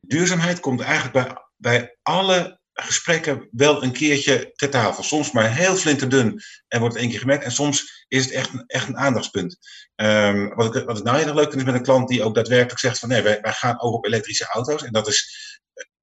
Duurzaamheid 0.00 0.60
komt 0.60 0.80
eigenlijk 0.80 1.12
bij, 1.12 1.36
bij 1.56 1.96
alle 2.02 2.58
gesprekken 2.72 3.48
wel 3.50 3.82
een 3.82 3.92
keertje 3.92 4.52
ter 4.54 4.70
tafel. 4.70 5.02
Soms 5.02 5.32
maar 5.32 5.54
heel 5.54 5.76
flinterdun 5.76 6.40
en 6.68 6.80
wordt 6.80 6.94
het 6.94 7.02
één 7.02 7.12
keer 7.12 7.20
gemerkt. 7.20 7.44
En 7.44 7.52
soms 7.52 8.04
is 8.08 8.24
het 8.24 8.32
echt 8.32 8.52
een, 8.52 8.64
echt 8.66 8.88
een 8.88 8.96
aandachtspunt. 8.96 9.58
Um, 9.96 10.54
wat, 10.54 10.76
ik, 10.76 10.84
wat 10.84 10.98
ik 10.98 11.04
nou 11.04 11.16
heel 11.16 11.26
erg 11.26 11.36
leuk 11.36 11.48
vind 11.48 11.60
is 11.60 11.64
met 11.64 11.74
een 11.74 11.82
klant 11.82 12.08
die 12.08 12.22
ook 12.22 12.34
daadwerkelijk 12.34 12.80
zegt 12.80 12.98
van 12.98 13.08
nee, 13.08 13.22
wij, 13.22 13.38
wij 13.40 13.52
gaan 13.52 13.80
over 13.80 13.98
op 13.98 14.04
elektrische 14.06 14.46
auto's. 14.46 14.82
En 14.84 14.92
dat 14.92 15.08
is 15.08 15.47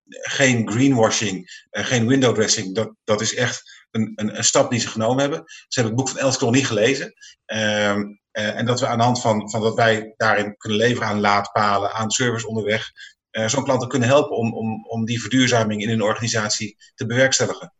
geen 0.07 0.71
greenwashing, 0.71 1.65
uh, 1.71 1.85
geen 1.85 2.07
window 2.07 2.35
dressing. 2.35 2.75
Dat, 2.75 2.91
dat 3.03 3.21
is 3.21 3.35
echt 3.35 3.85
een, 3.91 4.11
een, 4.15 4.37
een, 4.37 4.43
stap 4.43 4.69
die 4.69 4.79
ze 4.79 4.87
genomen 4.87 5.19
hebben. 5.19 5.43
Ze 5.45 5.79
hebben 5.79 5.97
het 5.97 6.05
boek 6.05 6.15
van 6.15 6.27
Elske 6.27 6.45
nog 6.45 6.53
niet 6.53 6.67
gelezen. 6.67 7.13
Um, 7.45 8.19
uh, 8.31 8.57
en 8.57 8.65
dat 8.65 8.79
we 8.79 8.87
aan 8.87 8.97
de 8.97 9.03
hand 9.03 9.21
van, 9.21 9.49
van 9.49 9.61
wat 9.61 9.75
wij 9.75 10.13
daarin 10.17 10.57
kunnen 10.57 10.77
leveren 10.77 11.07
aan 11.07 11.19
laadpalen, 11.19 11.93
aan 11.93 12.11
service 12.11 12.47
onderweg, 12.47 12.91
uh, 13.31 13.47
zo'n 13.47 13.63
klanten 13.63 13.87
kunnen 13.87 14.07
helpen 14.07 14.37
om, 14.37 14.53
om, 14.53 14.85
om 14.85 15.05
die 15.05 15.21
verduurzaming 15.21 15.81
in 15.81 15.89
hun 15.89 16.01
organisatie 16.01 16.77
te 16.95 17.05
bewerkstelligen 17.05 17.73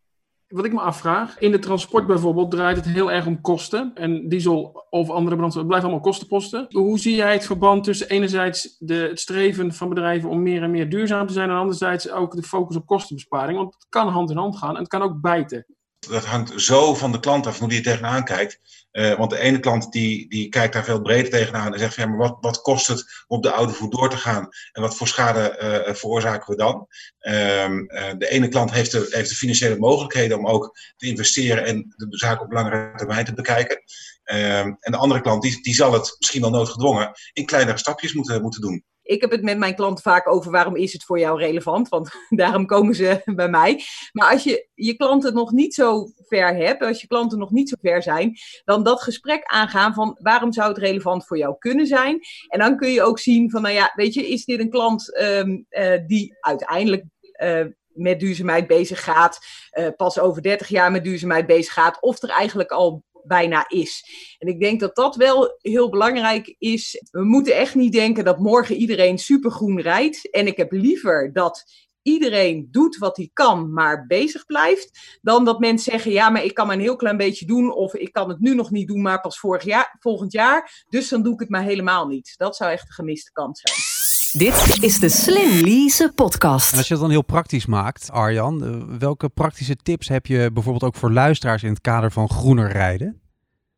wat 0.48 0.64
ik 0.64 0.72
me 0.72 0.80
afvraag, 0.80 1.38
in 1.38 1.50
de 1.50 1.58
transport 1.58 2.06
bijvoorbeeld 2.06 2.50
draait 2.50 2.76
het 2.76 2.86
heel 2.86 3.12
erg 3.12 3.26
om 3.26 3.40
kosten. 3.40 3.90
En 3.94 4.28
diesel 4.28 4.86
of 4.90 5.10
andere 5.10 5.36
brandstof, 5.36 5.66
blijven 5.66 5.88
allemaal 5.88 6.06
kostenposten. 6.06 6.66
Hoe 6.68 6.98
zie 6.98 7.14
jij 7.14 7.32
het 7.32 7.46
verband 7.46 7.84
tussen 7.84 8.08
enerzijds 8.08 8.76
de, 8.78 8.94
het 8.94 9.20
streven 9.20 9.72
van 9.72 9.88
bedrijven 9.88 10.28
om 10.28 10.42
meer 10.42 10.62
en 10.62 10.70
meer 10.70 10.88
duurzaam 10.88 11.26
te 11.26 11.32
zijn... 11.32 11.50
en 11.50 11.56
anderzijds 11.56 12.10
ook 12.10 12.36
de 12.36 12.42
focus 12.42 12.76
op 12.76 12.86
kostenbesparing? 12.86 13.58
Want 13.58 13.74
het 13.74 13.86
kan 13.88 14.08
hand 14.08 14.30
in 14.30 14.36
hand 14.36 14.56
gaan 14.56 14.74
en 14.74 14.80
het 14.80 14.88
kan 14.88 15.02
ook 15.02 15.20
bijten 15.20 15.66
dat 16.08 16.24
hangt 16.24 16.60
zo 16.60 16.94
van 16.94 17.12
de 17.12 17.20
klant 17.20 17.46
af 17.46 17.58
hoe 17.58 17.68
die 17.68 17.78
er 17.78 17.84
tegenaan 17.84 18.24
kijkt. 18.24 18.58
Uh, 18.92 19.14
want 19.14 19.30
de 19.30 19.38
ene 19.38 19.60
klant 19.60 19.92
die, 19.92 20.28
die 20.28 20.48
kijkt 20.48 20.72
daar 20.72 20.84
veel 20.84 21.00
breder 21.00 21.30
tegenaan 21.30 21.72
en 21.72 21.78
zegt: 21.78 21.94
ja, 21.94 22.06
maar 22.06 22.18
wat, 22.18 22.36
wat 22.40 22.60
kost 22.60 22.86
het 22.86 23.24
om 23.26 23.36
op 23.36 23.42
de 23.42 23.50
oude 23.50 23.72
voet 23.72 23.92
door 23.92 24.10
te 24.10 24.16
gaan 24.16 24.48
en 24.72 24.82
wat 24.82 24.96
voor 24.96 25.08
schade 25.08 25.58
uh, 25.88 25.94
veroorzaken 25.94 26.50
we 26.50 26.56
dan? 26.56 26.86
Uh, 27.20 28.12
de 28.18 28.28
ene 28.28 28.48
klant 28.48 28.70
heeft 28.70 28.90
de, 28.90 29.06
heeft 29.10 29.28
de 29.28 29.36
financiële 29.36 29.78
mogelijkheden 29.78 30.38
om 30.38 30.46
ook 30.46 30.78
te 30.96 31.06
investeren 31.06 31.64
en 31.64 31.94
de 31.96 32.06
zaak 32.10 32.40
op 32.40 32.52
langere 32.52 32.92
termijn 32.96 33.24
te 33.24 33.34
bekijken. 33.34 33.82
Ehm, 34.26 34.74
en 34.80 34.92
de 34.92 34.96
andere 34.96 35.20
klant 35.20 35.42
die, 35.42 35.62
die 35.62 35.74
zal 35.74 35.92
het 35.92 36.16
misschien 36.18 36.40
wel 36.40 36.50
noodgedwongen 36.50 37.12
in 37.32 37.46
kleinere 37.46 37.78
stapjes 37.78 38.12
moeten, 38.12 38.42
moeten 38.42 38.60
doen. 38.60 38.84
Ik 39.06 39.20
heb 39.20 39.30
het 39.30 39.42
met 39.42 39.58
mijn 39.58 39.74
klanten 39.74 40.02
vaak 40.02 40.28
over 40.28 40.50
waarom 40.50 40.76
is 40.76 40.92
het 40.92 41.04
voor 41.04 41.18
jou 41.18 41.38
relevant, 41.38 41.88
want 41.88 42.10
daarom 42.28 42.66
komen 42.66 42.94
ze 42.94 43.22
bij 43.24 43.48
mij. 43.48 43.82
Maar 44.12 44.32
als 44.32 44.44
je 44.44 44.68
je 44.74 44.96
klanten 44.96 45.34
nog 45.34 45.52
niet 45.52 45.74
zo 45.74 46.10
ver 46.16 46.54
hebt, 46.54 46.82
als 46.82 47.00
je 47.00 47.06
klanten 47.06 47.38
nog 47.38 47.50
niet 47.50 47.68
zo 47.68 47.76
ver 47.80 48.02
zijn, 48.02 48.36
dan 48.64 48.82
dat 48.82 49.02
gesprek 49.02 49.42
aangaan 49.44 49.94
van 49.94 50.18
waarom 50.20 50.52
zou 50.52 50.68
het 50.68 50.78
relevant 50.78 51.26
voor 51.26 51.38
jou 51.38 51.54
kunnen 51.58 51.86
zijn. 51.86 52.20
En 52.48 52.58
dan 52.58 52.76
kun 52.76 52.90
je 52.90 53.02
ook 53.02 53.18
zien 53.18 53.50
van, 53.50 53.62
nou 53.62 53.74
ja, 53.74 53.92
weet 53.94 54.14
je, 54.14 54.28
is 54.28 54.44
dit 54.44 54.60
een 54.60 54.70
klant 54.70 55.20
um, 55.20 55.66
uh, 55.70 55.98
die 56.06 56.36
uiteindelijk 56.40 57.04
uh, 57.42 57.64
met 57.86 58.20
duurzaamheid 58.20 58.66
bezig 58.66 59.04
gaat, 59.04 59.38
uh, 59.78 59.88
pas 59.96 60.18
over 60.18 60.42
30 60.42 60.68
jaar 60.68 60.90
met 60.90 61.04
duurzaamheid 61.04 61.46
bezig 61.46 61.72
gaat, 61.72 62.00
of 62.00 62.22
er 62.22 62.28
eigenlijk 62.28 62.70
al 62.70 63.04
bijna 63.26 63.68
is. 63.68 64.04
En 64.38 64.48
ik 64.48 64.60
denk 64.60 64.80
dat 64.80 64.96
dat 64.96 65.16
wel 65.16 65.58
heel 65.60 65.90
belangrijk 65.90 66.54
is. 66.58 67.04
We 67.10 67.24
moeten 67.24 67.56
echt 67.56 67.74
niet 67.74 67.92
denken 67.92 68.24
dat 68.24 68.38
morgen 68.38 68.76
iedereen 68.76 69.18
supergroen 69.18 69.80
rijdt. 69.80 70.30
En 70.30 70.46
ik 70.46 70.56
heb 70.56 70.72
liever 70.72 71.32
dat 71.32 71.64
iedereen 72.02 72.68
doet 72.70 72.96
wat 72.96 73.16
hij 73.16 73.30
kan, 73.32 73.72
maar 73.72 74.06
bezig 74.06 74.46
blijft. 74.46 75.18
Dan 75.22 75.44
dat 75.44 75.58
mensen 75.58 75.92
zeggen, 75.92 76.12
ja, 76.12 76.30
maar 76.30 76.44
ik 76.44 76.54
kan 76.54 76.66
maar 76.66 76.76
een 76.76 76.82
heel 76.82 76.96
klein 76.96 77.16
beetje 77.16 77.46
doen. 77.46 77.72
Of 77.72 77.94
ik 77.94 78.12
kan 78.12 78.28
het 78.28 78.40
nu 78.40 78.54
nog 78.54 78.70
niet 78.70 78.88
doen, 78.88 79.02
maar 79.02 79.20
pas 79.20 79.38
vorig 79.38 79.64
jaar, 79.64 79.96
volgend 80.00 80.32
jaar. 80.32 80.84
Dus 80.88 81.08
dan 81.08 81.22
doe 81.22 81.32
ik 81.32 81.40
het 81.40 81.48
maar 81.48 81.62
helemaal 81.62 82.06
niet. 82.06 82.34
Dat 82.36 82.56
zou 82.56 82.70
echt 82.70 82.82
een 82.82 82.94
gemiste 82.94 83.32
kans 83.32 83.60
zijn. 83.60 83.95
Dit 84.36 84.82
is 84.82 84.98
de 84.98 85.08
Slim 85.08 85.64
Lease 85.64 86.12
podcast. 86.14 86.72
En 86.72 86.78
als 86.78 86.86
je 86.86 86.92
het 86.92 87.02
dan 87.02 87.10
heel 87.10 87.24
praktisch 87.24 87.66
maakt, 87.66 88.10
Arjan, 88.10 88.64
eh, 88.64 88.98
welke 88.98 89.28
praktische 89.28 89.76
tips 89.76 90.08
heb 90.08 90.26
je 90.26 90.50
bijvoorbeeld 90.52 90.84
ook 90.84 90.96
voor 90.96 91.12
luisteraars 91.12 91.62
in 91.62 91.68
het 91.68 91.80
kader 91.80 92.12
van 92.12 92.30
groener 92.30 92.72
rijden? 92.72 93.08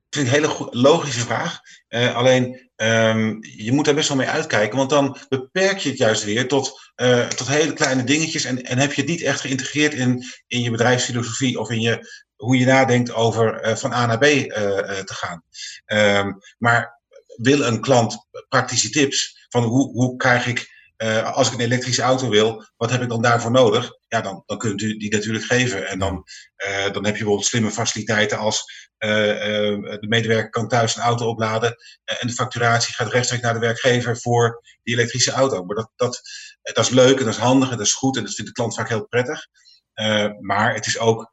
Ik 0.09 0.15
vind 0.15 0.31
het 0.31 0.37
een 0.37 0.43
hele 0.43 0.69
logische 0.71 1.21
vraag. 1.21 1.61
Uh, 1.89 2.17
alleen, 2.17 2.71
um, 2.77 3.39
je 3.41 3.73
moet 3.73 3.85
daar 3.85 3.95
best 3.95 4.09
wel 4.09 4.17
mee 4.17 4.27
uitkijken, 4.27 4.79
want 4.79 4.91
dan 4.91 5.17
beperk 5.29 5.79
je 5.79 5.89
het 5.89 5.99
juist 5.99 6.25
weer 6.25 6.49
tot, 6.49 6.93
uh, 6.97 7.27
tot 7.27 7.49
hele 7.49 7.73
kleine 7.73 8.05
dingetjes 8.05 8.45
en, 8.45 8.63
en 8.63 8.79
heb 8.79 8.93
je 8.93 9.01
het 9.01 9.11
niet 9.11 9.23
echt 9.23 9.41
geïntegreerd 9.41 9.95
in, 9.95 10.25
in 10.47 10.61
je 10.61 10.71
bedrijfsfilosofie 10.71 11.61
of 11.61 11.71
in 11.71 11.81
je, 11.81 12.25
hoe 12.37 12.59
je 12.59 12.67
nadenkt 12.67 13.13
over 13.13 13.67
uh, 13.67 13.75
van 13.75 13.93
A 13.93 14.07
naar 14.07 14.19
B 14.19 14.23
te 14.23 15.15
gaan. 15.15 15.43
Um, 15.87 16.39
maar 16.59 17.01
wil 17.37 17.61
een 17.61 17.81
klant 17.81 18.27
praktische 18.49 18.91
tips 18.91 19.38
van 19.49 19.63
hoe, 19.63 19.93
hoe 19.93 20.17
krijg 20.17 20.47
ik 20.47 20.77
uh, 20.99 21.33
als 21.33 21.49
ik 21.49 21.53
een 21.53 21.61
elektrische 21.61 22.03
auto 22.03 22.29
wil, 22.29 22.65
wat 22.77 22.91
heb 22.91 23.03
ik 23.03 23.09
dan 23.09 23.23
daarvoor 23.23 23.51
nodig? 23.51 23.93
Ja, 24.09 24.21
dan, 24.21 24.43
dan 24.47 24.59
kunt 24.59 24.81
u 24.81 24.97
die 24.97 25.11
natuurlijk 25.11 25.45
geven. 25.45 25.87
En 25.89 25.99
dan, 25.99 26.25
uh, 26.69 26.93
dan 26.93 27.05
heb 27.05 27.17
je 27.17 27.19
bijvoorbeeld 27.19 27.47
slimme 27.47 27.71
faciliteiten 27.71 28.39
als 28.39 28.89
uh, 28.99 29.09
de 29.09 30.07
medewerker 30.09 30.51
kan 30.51 30.69
thuis 30.69 30.97
een 30.97 31.03
auto 31.03 31.27
opladen 31.27 31.77
en 32.05 32.27
de 32.27 32.33
facturatie 32.33 32.95
gaat 32.95 33.13
rechtstreeks 33.13 33.43
naar 33.43 33.53
de 33.53 33.59
werkgever 33.59 34.17
voor 34.17 34.63
die 34.83 34.95
elektrische 34.95 35.31
auto. 35.31 35.65
Maar 35.65 35.77
dat, 35.77 35.91
dat, 35.97 36.21
dat 36.63 36.85
is 36.85 36.91
leuk 36.91 37.19
en 37.19 37.25
dat 37.25 37.35
is 37.35 37.41
handig 37.41 37.71
en 37.71 37.77
dat 37.77 37.87
is 37.87 37.95
goed 37.95 38.17
en 38.17 38.25
dat 38.25 38.35
vindt 38.35 38.51
de 38.51 38.57
klant 38.57 38.75
vaak 38.75 38.89
heel 38.89 39.07
prettig. 39.07 39.47
maar 40.41 40.75
het 40.75 40.87
is 40.87 40.99
ook, 40.99 41.33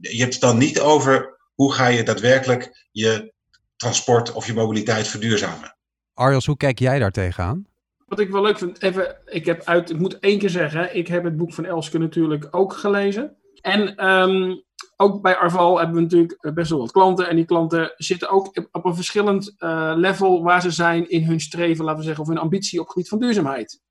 je 0.00 0.20
hebt 0.20 0.32
het 0.32 0.42
dan 0.42 0.58
niet 0.58 0.80
over 0.80 1.40
hoe 1.54 1.72
ga 1.72 1.86
je 1.86 2.02
daadwerkelijk 2.02 2.86
je 2.90 3.32
transport 3.76 4.32
of 4.32 4.46
je 4.46 4.54
mobiliteit 4.54 5.08
verduurzamen. 5.08 5.76
Arjos, 6.14 6.46
hoe 6.46 6.56
kijk 6.56 6.78
jij 6.78 6.98
daar 6.98 7.10
tegenaan? 7.10 7.66
Wat 8.06 8.20
ik 8.20 8.30
wel 8.30 8.42
leuk 8.42 8.58
vind, 8.58 8.82
even, 8.82 9.16
ik 9.24 9.46
heb 9.46 9.62
uit, 9.62 9.90
ik 9.90 9.98
moet 9.98 10.18
één 10.18 10.38
keer 10.38 10.50
zeggen, 10.50 10.96
ik 10.96 11.08
heb 11.08 11.24
het 11.24 11.36
boek 11.36 11.52
van 11.52 11.64
Elske 11.64 11.98
natuurlijk 11.98 12.48
ook 12.50 12.72
gelezen. 12.72 13.36
En 13.60 14.08
um, 14.08 14.62
ook 14.96 15.22
bij 15.22 15.36
Arval 15.36 15.78
hebben 15.78 15.96
we 15.96 16.02
natuurlijk 16.02 16.54
best 16.54 16.70
wel 16.70 16.78
wat 16.78 16.92
klanten. 16.92 17.28
En 17.28 17.36
die 17.36 17.44
klanten 17.44 17.92
zitten 17.96 18.30
ook 18.30 18.68
op 18.72 18.84
een 18.84 18.94
verschillend 18.94 19.54
uh, 19.58 19.92
level 19.96 20.42
waar 20.42 20.60
ze 20.62 20.70
zijn 20.70 21.10
in 21.10 21.24
hun 21.24 21.40
streven, 21.40 21.84
laten 21.84 22.00
we 22.00 22.06
zeggen, 22.06 22.22
of 22.22 22.28
hun 22.28 22.38
ambitie 22.38 22.78
op 22.78 22.84
het 22.84 22.94
gebied 22.94 23.08
van 23.08 23.18
duurzaamheid. 23.18 23.82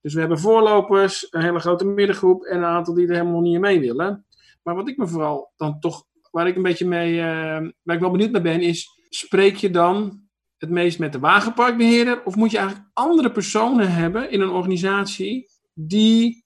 Dus 0.00 0.14
we 0.14 0.20
hebben 0.20 0.38
voorlopers, 0.38 1.26
een 1.30 1.42
hele 1.42 1.58
grote 1.58 1.84
middengroep 1.84 2.42
en 2.42 2.56
een 2.56 2.64
aantal 2.64 2.94
die 2.94 3.06
er 3.06 3.14
helemaal 3.14 3.40
niet 3.40 3.60
mee 3.60 3.80
willen. 3.80 4.26
Maar 4.62 4.74
wat 4.74 4.88
ik 4.88 4.96
me 4.96 5.06
vooral 5.06 5.52
dan 5.56 5.80
toch, 5.80 6.04
waar 6.30 6.46
ik 6.46 6.56
een 6.56 6.62
beetje 6.62 6.86
mee, 6.86 7.14
uh, 7.14 7.68
waar 7.82 7.94
ik 7.94 8.00
wel 8.00 8.10
benieuwd 8.10 8.30
naar 8.30 8.42
ben, 8.42 8.60
is, 8.60 8.88
spreek 9.08 9.56
je 9.56 9.70
dan 9.70 10.27
het 10.58 10.70
meest 10.70 10.98
met 10.98 11.12
de 11.12 11.18
wagenparkbeheerder? 11.18 12.24
Of 12.24 12.36
moet 12.36 12.50
je 12.50 12.58
eigenlijk 12.58 12.88
andere 12.92 13.32
personen 13.32 13.92
hebben 13.92 14.30
in 14.30 14.40
een 14.40 14.48
organisatie 14.48 15.48
die 15.74 16.44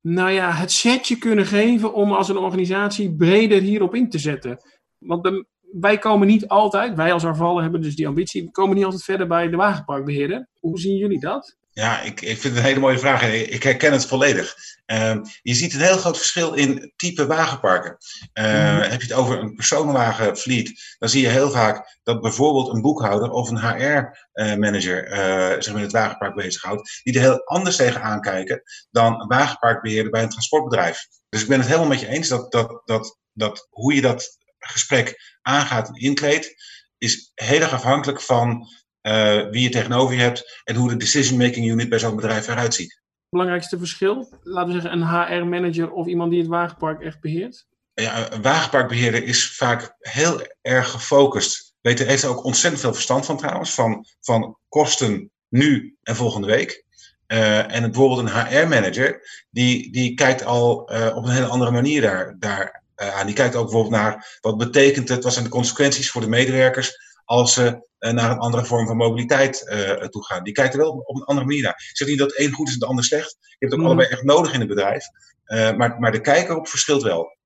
nou 0.00 0.30
ja, 0.30 0.50
het 0.50 0.72
setje 0.72 1.18
kunnen 1.18 1.46
geven 1.46 1.94
om 1.94 2.12
als 2.12 2.28
een 2.28 2.36
organisatie 2.36 3.16
breder 3.16 3.60
hierop 3.60 3.94
in 3.94 4.10
te 4.10 4.18
zetten? 4.18 4.58
Want 4.98 5.44
wij 5.80 5.98
komen 5.98 6.26
niet 6.26 6.48
altijd, 6.48 6.94
wij 6.94 7.12
als 7.12 7.24
Arvallen 7.24 7.62
hebben 7.62 7.80
dus 7.80 7.96
die 7.96 8.06
ambitie, 8.06 8.44
we 8.44 8.50
komen 8.50 8.74
niet 8.74 8.84
altijd 8.84 9.04
verder 9.04 9.26
bij 9.26 9.48
de 9.48 9.56
wagenparkbeheerder. 9.56 10.48
Hoe 10.60 10.78
zien 10.78 10.96
jullie 10.96 11.20
dat? 11.20 11.56
Ja, 11.78 12.00
ik, 12.00 12.20
ik 12.20 12.38
vind 12.40 12.42
het 12.42 12.56
een 12.56 12.68
hele 12.68 12.80
mooie 12.80 12.98
vraag 12.98 13.22
en 13.22 13.52
ik 13.52 13.62
herken 13.62 13.92
het 13.92 14.06
volledig. 14.06 14.56
Uh, 14.86 15.16
je 15.42 15.54
ziet 15.54 15.74
een 15.74 15.80
heel 15.80 15.96
groot 15.96 16.16
verschil 16.16 16.54
in 16.54 16.92
type 16.96 17.26
wagenparken. 17.26 17.96
Uh, 18.34 18.44
mm. 18.44 18.80
Heb 18.80 19.00
je 19.00 19.06
het 19.06 19.16
over 19.16 19.38
een 19.38 19.54
personenwagenfleet, 19.54 20.96
dan 20.98 21.08
zie 21.08 21.22
je 21.22 21.28
heel 21.28 21.50
vaak 21.50 21.98
dat 22.02 22.20
bijvoorbeeld 22.20 22.68
een 22.68 22.80
boekhouder 22.82 23.30
of 23.30 23.50
een 23.50 23.58
HR-manager 23.58 25.12
uh, 25.12 25.60
zich 25.62 25.72
met 25.72 25.82
het 25.82 25.92
wagenpark 25.92 26.34
bezighoudt, 26.34 27.00
die 27.02 27.14
er 27.14 27.20
heel 27.20 27.44
anders 27.44 27.76
tegenaan 27.76 28.20
kijken 28.20 28.62
dan 28.90 29.20
een 29.20 29.28
wagenparkbeheerder 29.28 30.10
bij 30.10 30.22
een 30.22 30.28
transportbedrijf. 30.28 31.06
Dus 31.28 31.42
ik 31.42 31.48
ben 31.48 31.58
het 31.58 31.68
helemaal 31.68 31.88
met 31.88 32.00
je 32.00 32.08
eens 32.08 32.28
dat, 32.28 32.52
dat, 32.52 32.82
dat, 32.84 33.18
dat 33.32 33.66
hoe 33.70 33.94
je 33.94 34.00
dat 34.00 34.38
gesprek 34.58 35.36
aangaat 35.42 35.88
en 35.88 35.94
inkleedt, 35.94 36.54
is 36.98 37.30
heel 37.34 37.60
erg 37.60 37.72
afhankelijk 37.72 38.20
van 38.20 38.68
uh, 39.06 39.50
wie 39.50 39.62
je 39.62 39.68
tegenover 39.68 40.14
je 40.14 40.20
hebt 40.20 40.60
en 40.64 40.74
hoe 40.74 40.88
de 40.88 40.96
decision-making 40.96 41.66
unit 41.66 41.88
bij 41.88 41.98
zo'n 41.98 42.16
bedrijf 42.16 42.48
eruit 42.48 42.74
ziet. 42.74 43.00
Belangrijkste 43.28 43.78
verschil? 43.78 44.38
Laten 44.42 44.74
we 44.74 44.80
zeggen 44.80 45.00
een 45.00 45.08
HR-manager 45.08 45.90
of 45.90 46.06
iemand 46.06 46.30
die 46.30 46.40
het 46.40 46.48
wagenpark 46.48 47.02
echt 47.02 47.20
beheert? 47.20 47.66
Ja, 47.94 48.32
een 48.32 48.42
wagenparkbeheerder 48.42 49.24
is 49.24 49.56
vaak 49.56 49.94
heel 49.98 50.40
erg 50.62 50.90
gefocust. 50.90 51.74
Weet, 51.80 51.98
heeft 51.98 52.22
er 52.22 52.28
ook 52.28 52.44
ontzettend 52.44 52.82
veel 52.82 52.94
verstand 52.94 53.26
van 53.26 53.36
trouwens, 53.36 53.74
van, 53.74 54.06
van 54.20 54.58
kosten 54.68 55.30
nu 55.48 55.96
en 56.02 56.16
volgende 56.16 56.46
week. 56.46 56.84
Uh, 57.26 57.74
en 57.74 57.82
bijvoorbeeld 57.82 58.20
een 58.20 58.46
HR-manager, 58.46 59.20
die, 59.50 59.92
die 59.92 60.14
kijkt 60.14 60.44
al 60.44 60.92
uh, 60.92 61.16
op 61.16 61.24
een 61.24 61.30
hele 61.30 61.46
andere 61.46 61.70
manier 61.70 62.00
daar, 62.00 62.36
daar 62.38 62.82
uh, 63.02 63.18
aan. 63.18 63.26
Die 63.26 63.34
kijkt 63.34 63.54
ook 63.54 63.64
bijvoorbeeld 63.64 63.94
naar 63.94 64.38
wat 64.40 64.56
betekent 64.56 65.08
het, 65.08 65.24
wat 65.24 65.32
zijn 65.32 65.44
de 65.44 65.50
consequenties 65.50 66.10
voor 66.10 66.20
de 66.20 66.28
medewerkers 66.28 67.05
als 67.26 67.52
ze 67.52 67.88
uh, 68.00 68.12
naar 68.12 68.30
een 68.30 68.38
andere 68.38 68.64
vorm 68.64 68.86
van 68.86 68.96
mobiliteit 68.96 69.66
uh, 69.72 70.06
toe 70.06 70.24
gaan. 70.24 70.44
Die 70.44 70.52
kijken 70.52 70.78
wel 70.78 70.90
op, 70.90 71.08
op, 71.08 71.16
een 71.16 71.24
andere 71.24 71.46
manier 71.46 71.62
naar. 71.62 71.86
Ik 71.90 71.96
zeg 71.96 72.08
niet 72.08 72.18
dat 72.18 72.32
één 72.32 72.52
goed 72.52 72.68
is 72.68 72.72
en 72.72 72.78
de 72.78 72.86
ander 72.86 73.04
slecht. 73.04 73.36
Je 73.40 73.56
hebt 73.58 73.72
ook 73.72 73.78
mm. 73.78 73.86
allebei 73.86 74.08
echt 74.08 74.22
nodig 74.22 74.52
in 74.52 74.60
het 74.60 74.68
bedrijf. 74.68 75.04
Uh, 75.46 75.72
maar, 75.72 76.00
maar 76.00 76.12
de 76.12 76.20
kijker 76.20 76.56
op 76.56 76.68
verschilt 76.68 77.02
wel. 77.02 77.36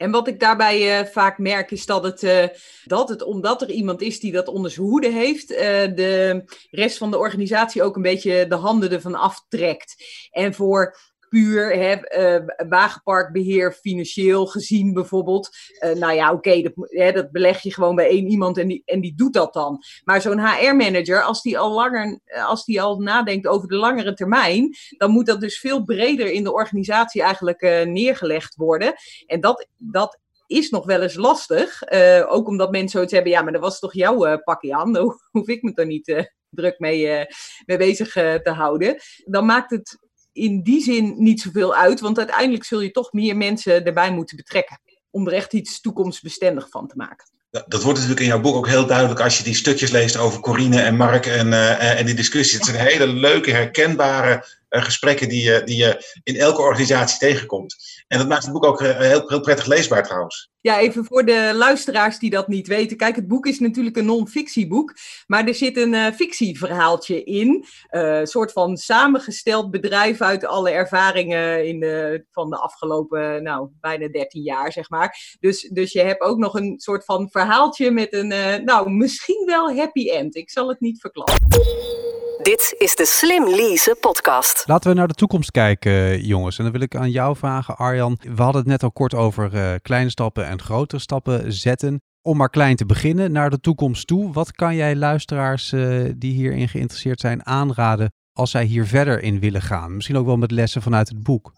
En 0.00 0.10
wat 0.10 0.28
ik 0.28 0.40
daarbij 0.40 1.00
uh, 1.00 1.06
vaak 1.06 1.38
merk 1.38 1.70
is 1.70 1.86
dat 1.86 2.04
het, 2.04 2.22
uh, 2.22 2.44
dat 2.84 3.08
het, 3.08 3.22
omdat 3.22 3.62
er 3.62 3.70
iemand 3.70 4.02
is 4.02 4.20
die 4.20 4.32
dat 4.32 4.48
onder 4.48 4.70
zijn 4.70 4.86
hoede 4.86 5.10
heeft, 5.10 5.50
uh, 5.50 5.58
de 5.58 6.42
rest 6.70 6.98
van 6.98 7.10
de 7.10 7.18
organisatie 7.18 7.82
ook 7.82 7.96
een 7.96 8.02
beetje 8.02 8.46
de 8.46 8.54
handen 8.54 8.90
ervan 8.90 9.14
aftrekt. 9.14 10.04
En 10.30 10.54
voor 10.54 10.96
puur 11.30 11.72
hè, 11.74 11.96
uh, 12.38 12.46
wagenparkbeheer 12.68 13.72
financieel 13.72 14.46
gezien 14.46 14.92
bijvoorbeeld. 14.92 15.48
Uh, 15.80 15.92
nou 15.92 16.14
ja, 16.14 16.32
oké, 16.32 16.62
dat, 16.62 17.14
dat, 17.14 17.30
beleg 17.30 17.62
je 17.62 17.74
gewoon 17.74 17.94
bij 17.94 18.08
één 18.08 18.26
iemand 18.26 18.58
en 18.58 18.68
die, 18.68 18.82
en 18.84 19.00
die 19.00 19.14
doet 19.14 19.32
dat 19.32 19.52
dan. 19.52 19.82
Maar 20.04 20.20
zo'n 20.20 20.46
HR-manager, 20.46 21.22
als 21.22 21.42
die 21.42 21.58
al 21.58 21.72
langer, 21.72 22.20
als 22.46 22.64
die 22.64 22.82
al 22.82 22.98
nadenkt 22.98 23.46
over 23.46 23.68
de 23.68 23.76
langere 23.76 24.14
termijn, 24.14 24.74
dan 24.96 25.10
moet 25.10 25.26
dat 25.26 25.40
dus 25.40 25.58
veel 25.58 25.84
breder 25.84 26.32
in 26.32 26.44
de 26.44 26.52
organisatie 26.52 27.22
eigenlijk 27.22 27.60
neergelegd 27.86 28.54
worden. 28.56 28.94
En 29.26 29.40
dat, 29.40 29.66
dat 29.76 30.18
is 30.46 30.70
nog 30.70 30.86
wel 30.86 31.02
eens 31.02 31.14
lastig. 31.14 31.82
ook 32.26 32.48
omdat 32.48 32.70
mensen 32.70 32.90
zoiets 32.90 33.12
hebben, 33.12 33.32
ja, 33.32 33.42
maar 33.42 33.52
dat 33.52 33.62
was 33.62 33.78
toch 33.78 33.94
jouw 33.94 34.38
pakje 34.42 34.74
aan, 34.74 34.92
daar 34.92 35.02
hoef 35.30 35.48
ik 35.48 35.62
me 35.62 35.72
er 35.74 35.86
niet 35.86 36.28
druk 36.50 36.78
mee, 36.78 37.26
mee 37.66 37.78
bezig 37.78 38.12
te 38.12 38.50
houden. 38.54 38.96
Dan 39.24 39.46
maakt 39.46 39.70
het 39.70 39.98
in 40.32 40.62
die 40.62 40.82
zin 40.82 41.14
niet 41.16 41.40
zoveel 41.40 41.74
uit, 41.74 42.00
want 42.00 42.18
uiteindelijk 42.18 42.64
zul 42.64 42.80
je 42.80 42.90
toch 42.90 43.12
meer 43.12 43.36
mensen 43.36 43.84
erbij 43.84 44.12
moeten 44.12 44.36
betrekken. 44.36 44.80
Om 45.10 45.26
er 45.26 45.32
echt 45.32 45.52
iets 45.52 45.80
toekomstbestendig 45.80 46.68
van 46.68 46.88
te 46.88 46.96
maken. 46.96 47.28
Dat 47.50 47.82
wordt 47.82 47.98
natuurlijk 47.98 48.20
in 48.20 48.26
jouw 48.26 48.40
boek 48.40 48.56
ook 48.56 48.68
heel 48.68 48.86
duidelijk 48.86 49.20
als 49.20 49.38
je 49.38 49.44
die 49.44 49.54
stukjes 49.54 49.90
leest 49.90 50.16
over 50.16 50.40
Corine 50.40 50.80
en 50.80 50.96
Mark 50.96 51.26
en, 51.26 51.46
uh, 51.46 51.98
en 51.98 52.06
die 52.06 52.14
discussies. 52.14 52.54
Het 52.54 52.64
zijn 52.64 52.86
hele 52.86 53.06
leuke, 53.06 53.50
herkenbare 53.50 54.59
gesprekken 54.70 55.28
die 55.28 55.42
je, 55.42 55.62
die 55.64 55.76
je 55.76 56.20
in 56.22 56.36
elke 56.36 56.60
organisatie 56.60 57.18
tegenkomt. 57.18 57.76
En 58.08 58.18
dat 58.18 58.28
maakt 58.28 58.42
het 58.42 58.52
boek 58.52 58.64
ook 58.64 58.80
heel, 58.80 59.28
heel 59.28 59.40
prettig 59.40 59.66
leesbaar 59.66 60.04
trouwens. 60.04 60.50
Ja, 60.62 60.78
even 60.78 61.04
voor 61.04 61.24
de 61.24 61.52
luisteraars 61.54 62.18
die 62.18 62.30
dat 62.30 62.48
niet 62.48 62.66
weten. 62.66 62.96
Kijk, 62.96 63.16
het 63.16 63.28
boek 63.28 63.46
is 63.46 63.58
natuurlijk 63.58 63.96
een 63.96 64.04
non-fictieboek, 64.04 64.94
maar 65.26 65.46
er 65.46 65.54
zit 65.54 65.76
een 65.76 65.92
uh, 65.92 66.06
fictieverhaaltje 66.06 67.24
in. 67.24 67.64
Een 67.88 68.26
soort 68.26 68.52
van 68.52 68.76
samengesteld 68.76 69.70
bedrijf 69.70 70.20
uit 70.20 70.44
alle 70.44 70.70
ervaringen 70.70 71.66
in 71.66 71.80
de, 71.80 72.24
van 72.30 72.50
de 72.50 72.56
afgelopen, 72.56 73.42
nou, 73.42 73.68
bijna 73.80 74.08
13 74.08 74.42
jaar, 74.42 74.72
zeg 74.72 74.90
maar. 74.90 75.36
Dus, 75.40 75.68
dus 75.72 75.92
je 75.92 76.02
hebt 76.02 76.22
ook 76.22 76.38
nog 76.38 76.54
een 76.54 76.78
soort 76.80 77.04
van 77.04 77.30
verhaaltje 77.30 77.90
met 77.90 78.12
een, 78.12 78.28
nou, 78.64 78.90
misschien 78.90 79.42
wel 79.46 79.74
happy 79.74 80.10
end. 80.10 80.36
Ik 80.36 80.50
zal 80.50 80.68
het 80.68 80.80
niet 80.80 81.00
verklappen. 81.00 82.19
Dit 82.42 82.74
is 82.78 82.94
de 82.96 83.06
Slim 83.06 83.48
Lease 83.48 83.96
podcast. 84.00 84.64
Laten 84.66 84.90
we 84.90 84.96
naar 84.96 85.08
de 85.08 85.14
toekomst 85.14 85.50
kijken, 85.50 86.24
jongens. 86.24 86.58
En 86.58 86.62
dan 86.64 86.72
wil 86.72 86.82
ik 86.82 86.96
aan 86.96 87.10
jou 87.10 87.36
vragen, 87.36 87.76
Arjan. 87.76 88.18
We 88.34 88.42
hadden 88.42 88.60
het 88.60 88.70
net 88.70 88.82
al 88.82 88.92
kort 88.92 89.14
over 89.14 89.54
uh, 89.54 89.74
kleine 89.82 90.10
stappen 90.10 90.46
en 90.46 90.60
grotere 90.60 91.00
stappen 91.00 91.52
zetten. 91.52 92.00
Om 92.22 92.36
maar 92.36 92.50
klein 92.50 92.76
te 92.76 92.86
beginnen 92.86 93.32
naar 93.32 93.50
de 93.50 93.60
toekomst 93.60 94.06
toe. 94.06 94.32
Wat 94.32 94.52
kan 94.52 94.76
jij 94.76 94.96
luisteraars 94.96 95.72
uh, 95.72 96.10
die 96.16 96.32
hierin 96.32 96.68
geïnteresseerd 96.68 97.20
zijn 97.20 97.46
aanraden 97.46 98.12
als 98.32 98.50
zij 98.50 98.64
hier 98.64 98.86
verder 98.86 99.22
in 99.22 99.40
willen 99.40 99.62
gaan? 99.62 99.94
Misschien 99.94 100.16
ook 100.16 100.26
wel 100.26 100.36
met 100.36 100.50
lessen 100.50 100.82
vanuit 100.82 101.08
het 101.08 101.22
boek 101.22 101.52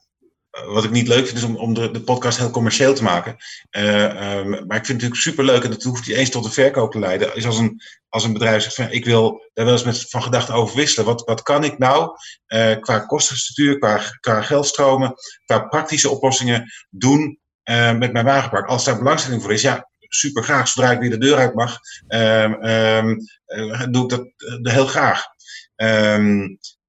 wat 0.53 0.85
ik 0.85 0.91
niet 0.91 1.09
leuk 1.09 1.27
vind, 1.27 1.39
is 1.39 1.45
om, 1.45 1.57
om 1.57 1.75
de, 1.75 1.91
de 1.91 2.03
podcast 2.03 2.39
heel 2.39 2.51
commercieel 2.51 2.95
te 2.95 3.03
maken. 3.03 3.37
Uh, 3.71 4.37
um, 4.37 4.51
maar 4.51 4.61
ik 4.61 4.67
vind 4.69 4.87
het 4.87 4.89
natuurlijk 4.89 5.21
superleuk, 5.21 5.65
en 5.65 5.71
dat 5.71 5.83
hoeft 5.83 6.07
niet 6.07 6.17
eens 6.17 6.31
tot 6.31 6.45
een 6.45 6.53
verkoop 6.53 6.93
te 6.93 6.99
leiden, 6.99 7.37
is 7.37 7.47
als 7.47 7.59
een, 7.59 7.81
als 8.09 8.25
een 8.25 8.33
bedrijf 8.33 8.71
zegt 8.71 8.93
ik 8.93 9.05
wil 9.05 9.51
daar 9.55 9.65
wel 9.65 9.75
eens 9.75 9.85
met 9.85 10.11
van 10.11 10.23
gedachten 10.23 10.55
over 10.55 10.77
wisselen. 10.77 11.07
Wat, 11.07 11.23
wat 11.25 11.43
kan 11.43 11.65
ik 11.65 11.79
nou 11.79 12.17
uh, 12.49 12.77
qua 12.81 12.99
kostenstructuur, 12.99 13.79
qua, 13.79 14.01
qua 14.21 14.43
geldstromen, 14.43 15.15
qua 15.45 15.59
praktische 15.59 16.09
oplossingen 16.09 16.73
doen 16.91 17.39
uh, 17.65 17.93
met 17.93 18.13
mijn 18.13 18.25
wagenpark? 18.25 18.67
Als 18.67 18.85
daar 18.85 18.99
belangstelling 18.99 19.43
voor 19.43 19.53
is, 19.53 19.63
ja, 19.63 19.89
super 19.99 20.45
graag. 20.45 20.69
Zodra 20.69 20.91
ik 20.91 21.01
weer 21.01 21.11
de 21.11 21.19
deur 21.19 21.37
uit 21.37 21.55
mag, 21.55 21.79
um, 22.09 23.19
doe 23.91 24.03
ik 24.03 24.09
dat 24.09 24.29
heel 24.63 24.87
graag. 24.87 25.25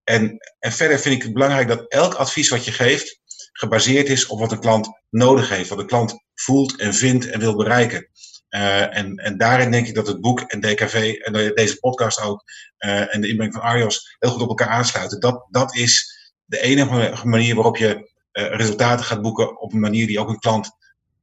En, 0.03 0.39
en 0.59 0.71
verder 0.71 0.99
vind 0.99 1.15
ik 1.15 1.23
het 1.23 1.33
belangrijk 1.33 1.67
dat 1.67 1.85
elk 1.87 2.13
advies 2.13 2.49
wat 2.49 2.65
je 2.65 2.71
geeft, 2.71 3.21
gebaseerd 3.63 4.09
is 4.09 4.27
op 4.27 4.39
wat 4.39 4.51
een 4.51 4.59
klant 4.59 4.89
nodig 5.09 5.49
heeft, 5.49 5.69
wat 5.69 5.77
de 5.77 5.85
klant 5.85 6.23
voelt 6.33 6.79
en 6.79 6.93
vindt 6.93 7.29
en 7.29 7.39
wil 7.39 7.55
bereiken. 7.55 8.07
Uh, 8.49 8.97
en, 8.97 9.15
en 9.15 9.37
daarin 9.37 9.71
denk 9.71 9.87
ik 9.87 9.95
dat 9.95 10.07
het 10.07 10.21
boek 10.21 10.39
en 10.39 10.59
DKV 10.59 11.13
en 11.21 11.33
deze 11.55 11.79
podcast 11.79 12.21
ook 12.21 12.43
uh, 12.79 13.15
en 13.15 13.21
de 13.21 13.27
inbreng 13.27 13.53
van 13.53 13.61
Arjos 13.61 14.15
heel 14.19 14.31
goed 14.31 14.41
op 14.41 14.49
elkaar 14.49 14.67
aansluiten. 14.67 15.19
Dat, 15.19 15.47
dat 15.49 15.75
is 15.75 16.17
de 16.45 16.61
enige 16.61 17.25
manier 17.27 17.55
waarop 17.55 17.77
je 17.77 17.95
uh, 17.95 18.55
resultaten 18.55 19.05
gaat 19.05 19.21
boeken 19.21 19.61
op 19.61 19.73
een 19.73 19.79
manier 19.79 20.07
die 20.07 20.19
ook 20.19 20.29
een 20.29 20.39
klant 20.39 20.69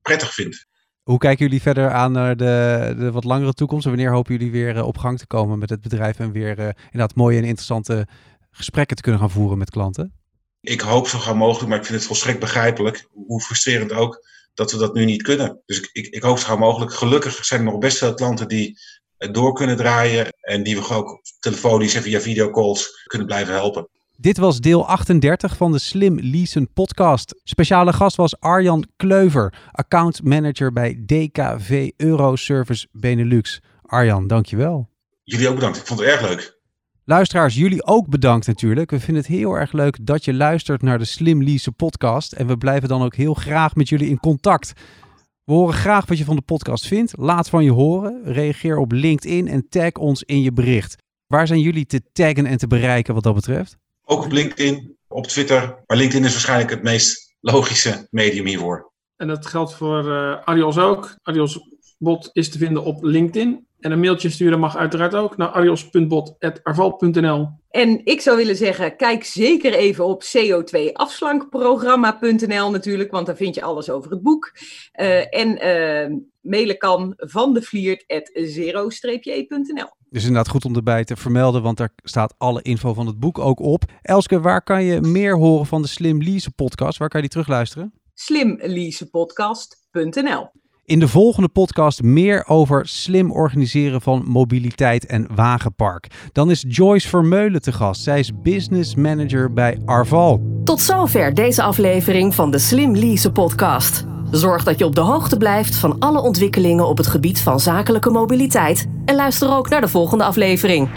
prettig 0.02 0.34
vindt. 0.34 0.66
Hoe 1.02 1.18
kijken 1.18 1.44
jullie 1.44 1.62
verder 1.62 1.90
aan 1.90 2.12
naar 2.12 2.36
de, 2.36 2.94
de 2.98 3.10
wat 3.10 3.24
langere 3.24 3.52
toekomst? 3.52 3.84
En 3.84 3.90
wanneer 3.90 4.12
hopen 4.12 4.36
jullie 4.36 4.52
weer 4.52 4.84
op 4.84 4.98
gang 4.98 5.18
te 5.18 5.26
komen 5.26 5.58
met 5.58 5.70
het 5.70 5.80
bedrijf 5.80 6.18
en 6.18 6.32
weer 6.32 6.58
inderdaad 6.58 7.14
mooie 7.14 7.38
en 7.38 7.44
interessante 7.44 8.06
gesprekken 8.50 8.96
te 8.96 9.02
kunnen 9.02 9.20
gaan 9.20 9.30
voeren 9.30 9.58
met 9.58 9.70
klanten? 9.70 10.19
Ik 10.60 10.80
hoop 10.80 11.08
zo 11.08 11.18
gauw 11.18 11.34
mogelijk, 11.34 11.68
maar 11.68 11.78
ik 11.78 11.84
vind 11.84 11.98
het 11.98 12.06
volstrekt 12.06 12.40
begrijpelijk, 12.40 13.06
hoe 13.12 13.40
frustrerend 13.40 13.92
ook, 13.92 14.26
dat 14.54 14.72
we 14.72 14.78
dat 14.78 14.94
nu 14.94 15.04
niet 15.04 15.22
kunnen. 15.22 15.62
Dus 15.66 15.80
ik, 15.80 15.90
ik, 15.92 16.06
ik 16.06 16.22
hoop 16.22 16.38
zo 16.38 16.46
gauw 16.46 16.56
mogelijk. 16.58 16.92
Gelukkig 16.92 17.44
zijn 17.44 17.60
er 17.60 17.66
nog 17.66 17.78
best 17.78 17.98
veel 17.98 18.14
klanten 18.14 18.48
die 18.48 18.78
het 19.18 19.34
door 19.34 19.52
kunnen 19.52 19.76
draaien 19.76 20.28
en 20.40 20.62
die 20.62 20.76
we 20.76 20.94
ook 20.94 21.20
telefonisch 21.40 21.94
en 21.94 22.02
via 22.02 22.20
videocalls 22.20 23.02
kunnen 23.04 23.26
blijven 23.26 23.54
helpen. 23.54 23.88
Dit 24.16 24.36
was 24.36 24.60
deel 24.60 24.86
38 24.86 25.56
van 25.56 25.72
de 25.72 25.78
Slim 25.78 26.18
Leasen 26.20 26.72
podcast. 26.72 27.40
Speciale 27.44 27.92
gast 27.92 28.16
was 28.16 28.40
Arjan 28.40 28.86
Kleuver, 28.96 29.54
account 29.72 30.22
manager 30.22 30.72
bij 30.72 31.02
DKV 31.06 31.90
Euroservice 31.96 32.86
Benelux. 32.92 33.60
Arjan, 33.82 34.26
dankjewel. 34.26 34.88
Jullie 35.24 35.48
ook 35.48 35.54
bedankt. 35.54 35.78
Ik 35.78 35.86
vond 35.86 36.00
het 36.00 36.08
erg 36.08 36.20
leuk. 36.20 36.59
Luisteraars, 37.10 37.54
jullie 37.54 37.86
ook 37.86 38.08
bedankt 38.08 38.46
natuurlijk. 38.46 38.90
We 38.90 39.00
vinden 39.00 39.22
het 39.22 39.32
heel 39.32 39.54
erg 39.54 39.72
leuk 39.72 40.06
dat 40.06 40.24
je 40.24 40.34
luistert 40.34 40.82
naar 40.82 40.98
de 40.98 41.04
Slim 41.04 41.42
Lease 41.42 41.72
podcast. 41.72 42.32
En 42.32 42.46
we 42.46 42.56
blijven 42.56 42.88
dan 42.88 43.02
ook 43.02 43.14
heel 43.14 43.34
graag 43.34 43.74
met 43.74 43.88
jullie 43.88 44.08
in 44.08 44.20
contact. 44.20 44.72
We 45.44 45.52
horen 45.52 45.74
graag 45.74 46.06
wat 46.06 46.18
je 46.18 46.24
van 46.24 46.36
de 46.36 46.42
podcast 46.42 46.86
vindt. 46.86 47.12
Laat 47.16 47.48
van 47.48 47.64
je 47.64 47.70
horen. 47.70 48.20
Reageer 48.24 48.78
op 48.78 48.92
LinkedIn 48.92 49.48
en 49.48 49.68
tag 49.68 49.92
ons 49.92 50.22
in 50.22 50.42
je 50.42 50.52
bericht. 50.52 50.96
Waar 51.26 51.46
zijn 51.46 51.60
jullie 51.60 51.86
te 51.86 52.02
taggen 52.12 52.46
en 52.46 52.58
te 52.58 52.66
bereiken 52.66 53.14
wat 53.14 53.22
dat 53.22 53.34
betreft? 53.34 53.76
Ook 54.04 54.24
op 54.24 54.32
LinkedIn, 54.32 54.96
op 55.08 55.26
Twitter. 55.26 55.82
Maar 55.86 55.96
LinkedIn 55.96 56.24
is 56.24 56.32
waarschijnlijk 56.32 56.70
het 56.70 56.82
meest 56.82 57.34
logische 57.40 58.06
medium 58.10 58.46
hiervoor. 58.46 58.92
En 59.16 59.28
dat 59.28 59.46
geldt 59.46 59.74
voor 59.74 60.04
uh, 60.04 60.36
Adios 60.44 60.78
ook. 60.78 61.14
Adios 61.22 61.58
Bot 62.02 62.30
is 62.32 62.50
te 62.50 62.58
vinden 62.58 62.84
op 62.84 63.02
LinkedIn. 63.02 63.66
En 63.80 63.92
een 63.92 64.00
mailtje 64.00 64.30
sturen 64.30 64.60
mag 64.60 64.76
uiteraard 64.76 65.14
ook 65.14 65.36
naar 65.36 65.48
arios.bot.arval.nl. 65.48 67.48
En 67.70 68.04
ik 68.04 68.20
zou 68.20 68.36
willen 68.36 68.56
zeggen, 68.56 68.96
kijk 68.96 69.24
zeker 69.24 69.72
even 69.72 70.06
op 70.06 70.24
co2afslankprogramma.nl 70.24 72.70
natuurlijk, 72.70 73.10
want 73.10 73.26
daar 73.26 73.36
vind 73.36 73.54
je 73.54 73.62
alles 73.62 73.90
over 73.90 74.10
het 74.10 74.22
boek. 74.22 74.52
Uh, 75.00 75.34
en 75.34 75.66
uh, 75.66 76.16
mailen 76.40 76.78
kan 76.78 77.12
van 77.16 77.54
de 77.54 77.62
vliert.zero-e.nl. 77.62 79.88
Dus 80.10 80.22
inderdaad 80.22 80.48
goed 80.48 80.64
om 80.64 80.76
erbij 80.76 81.04
te 81.04 81.16
vermelden, 81.16 81.62
want 81.62 81.76
daar 81.76 81.92
staat 82.02 82.34
alle 82.38 82.62
info 82.62 82.94
van 82.94 83.06
het 83.06 83.18
boek 83.18 83.38
ook 83.38 83.60
op. 83.60 83.84
Elske, 84.02 84.40
waar 84.40 84.62
kan 84.62 84.84
je 84.84 85.00
meer 85.00 85.36
horen 85.36 85.66
van 85.66 85.82
de 85.82 85.88
Slim 85.88 86.22
Lease 86.22 86.50
podcast? 86.50 86.98
Waar 86.98 87.08
kan 87.08 87.20
je 87.20 87.28
die 87.28 87.36
terugluisteren? 87.36 88.00
slimleasepodcast.nl 88.20 90.50
in 90.90 90.98
de 90.98 91.08
volgende 91.08 91.48
podcast 91.48 92.02
meer 92.02 92.44
over 92.46 92.88
slim 92.88 93.32
organiseren 93.32 94.00
van 94.00 94.24
mobiliteit 94.26 95.06
en 95.06 95.26
wagenpark. 95.34 96.06
Dan 96.32 96.50
is 96.50 96.64
Joyce 96.68 97.08
Vermeulen 97.08 97.62
te 97.62 97.72
gast. 97.72 98.02
Zij 98.02 98.18
is 98.18 98.32
business 98.42 98.94
manager 98.94 99.52
bij 99.52 99.78
Arval. 99.84 100.40
Tot 100.64 100.80
zover 100.80 101.34
deze 101.34 101.62
aflevering 101.62 102.34
van 102.34 102.50
de 102.50 102.58
Slim 102.58 102.96
Lease 102.96 103.32
podcast. 103.32 104.04
Zorg 104.30 104.64
dat 104.64 104.78
je 104.78 104.84
op 104.84 104.94
de 104.94 105.00
hoogte 105.00 105.36
blijft 105.36 105.76
van 105.76 105.98
alle 105.98 106.20
ontwikkelingen 106.20 106.88
op 106.88 106.96
het 106.96 107.06
gebied 107.06 107.40
van 107.40 107.60
zakelijke 107.60 108.10
mobiliteit 108.10 108.86
en 109.04 109.14
luister 109.14 109.50
ook 109.50 109.68
naar 109.68 109.80
de 109.80 109.88
volgende 109.88 110.24
aflevering. 110.24 110.88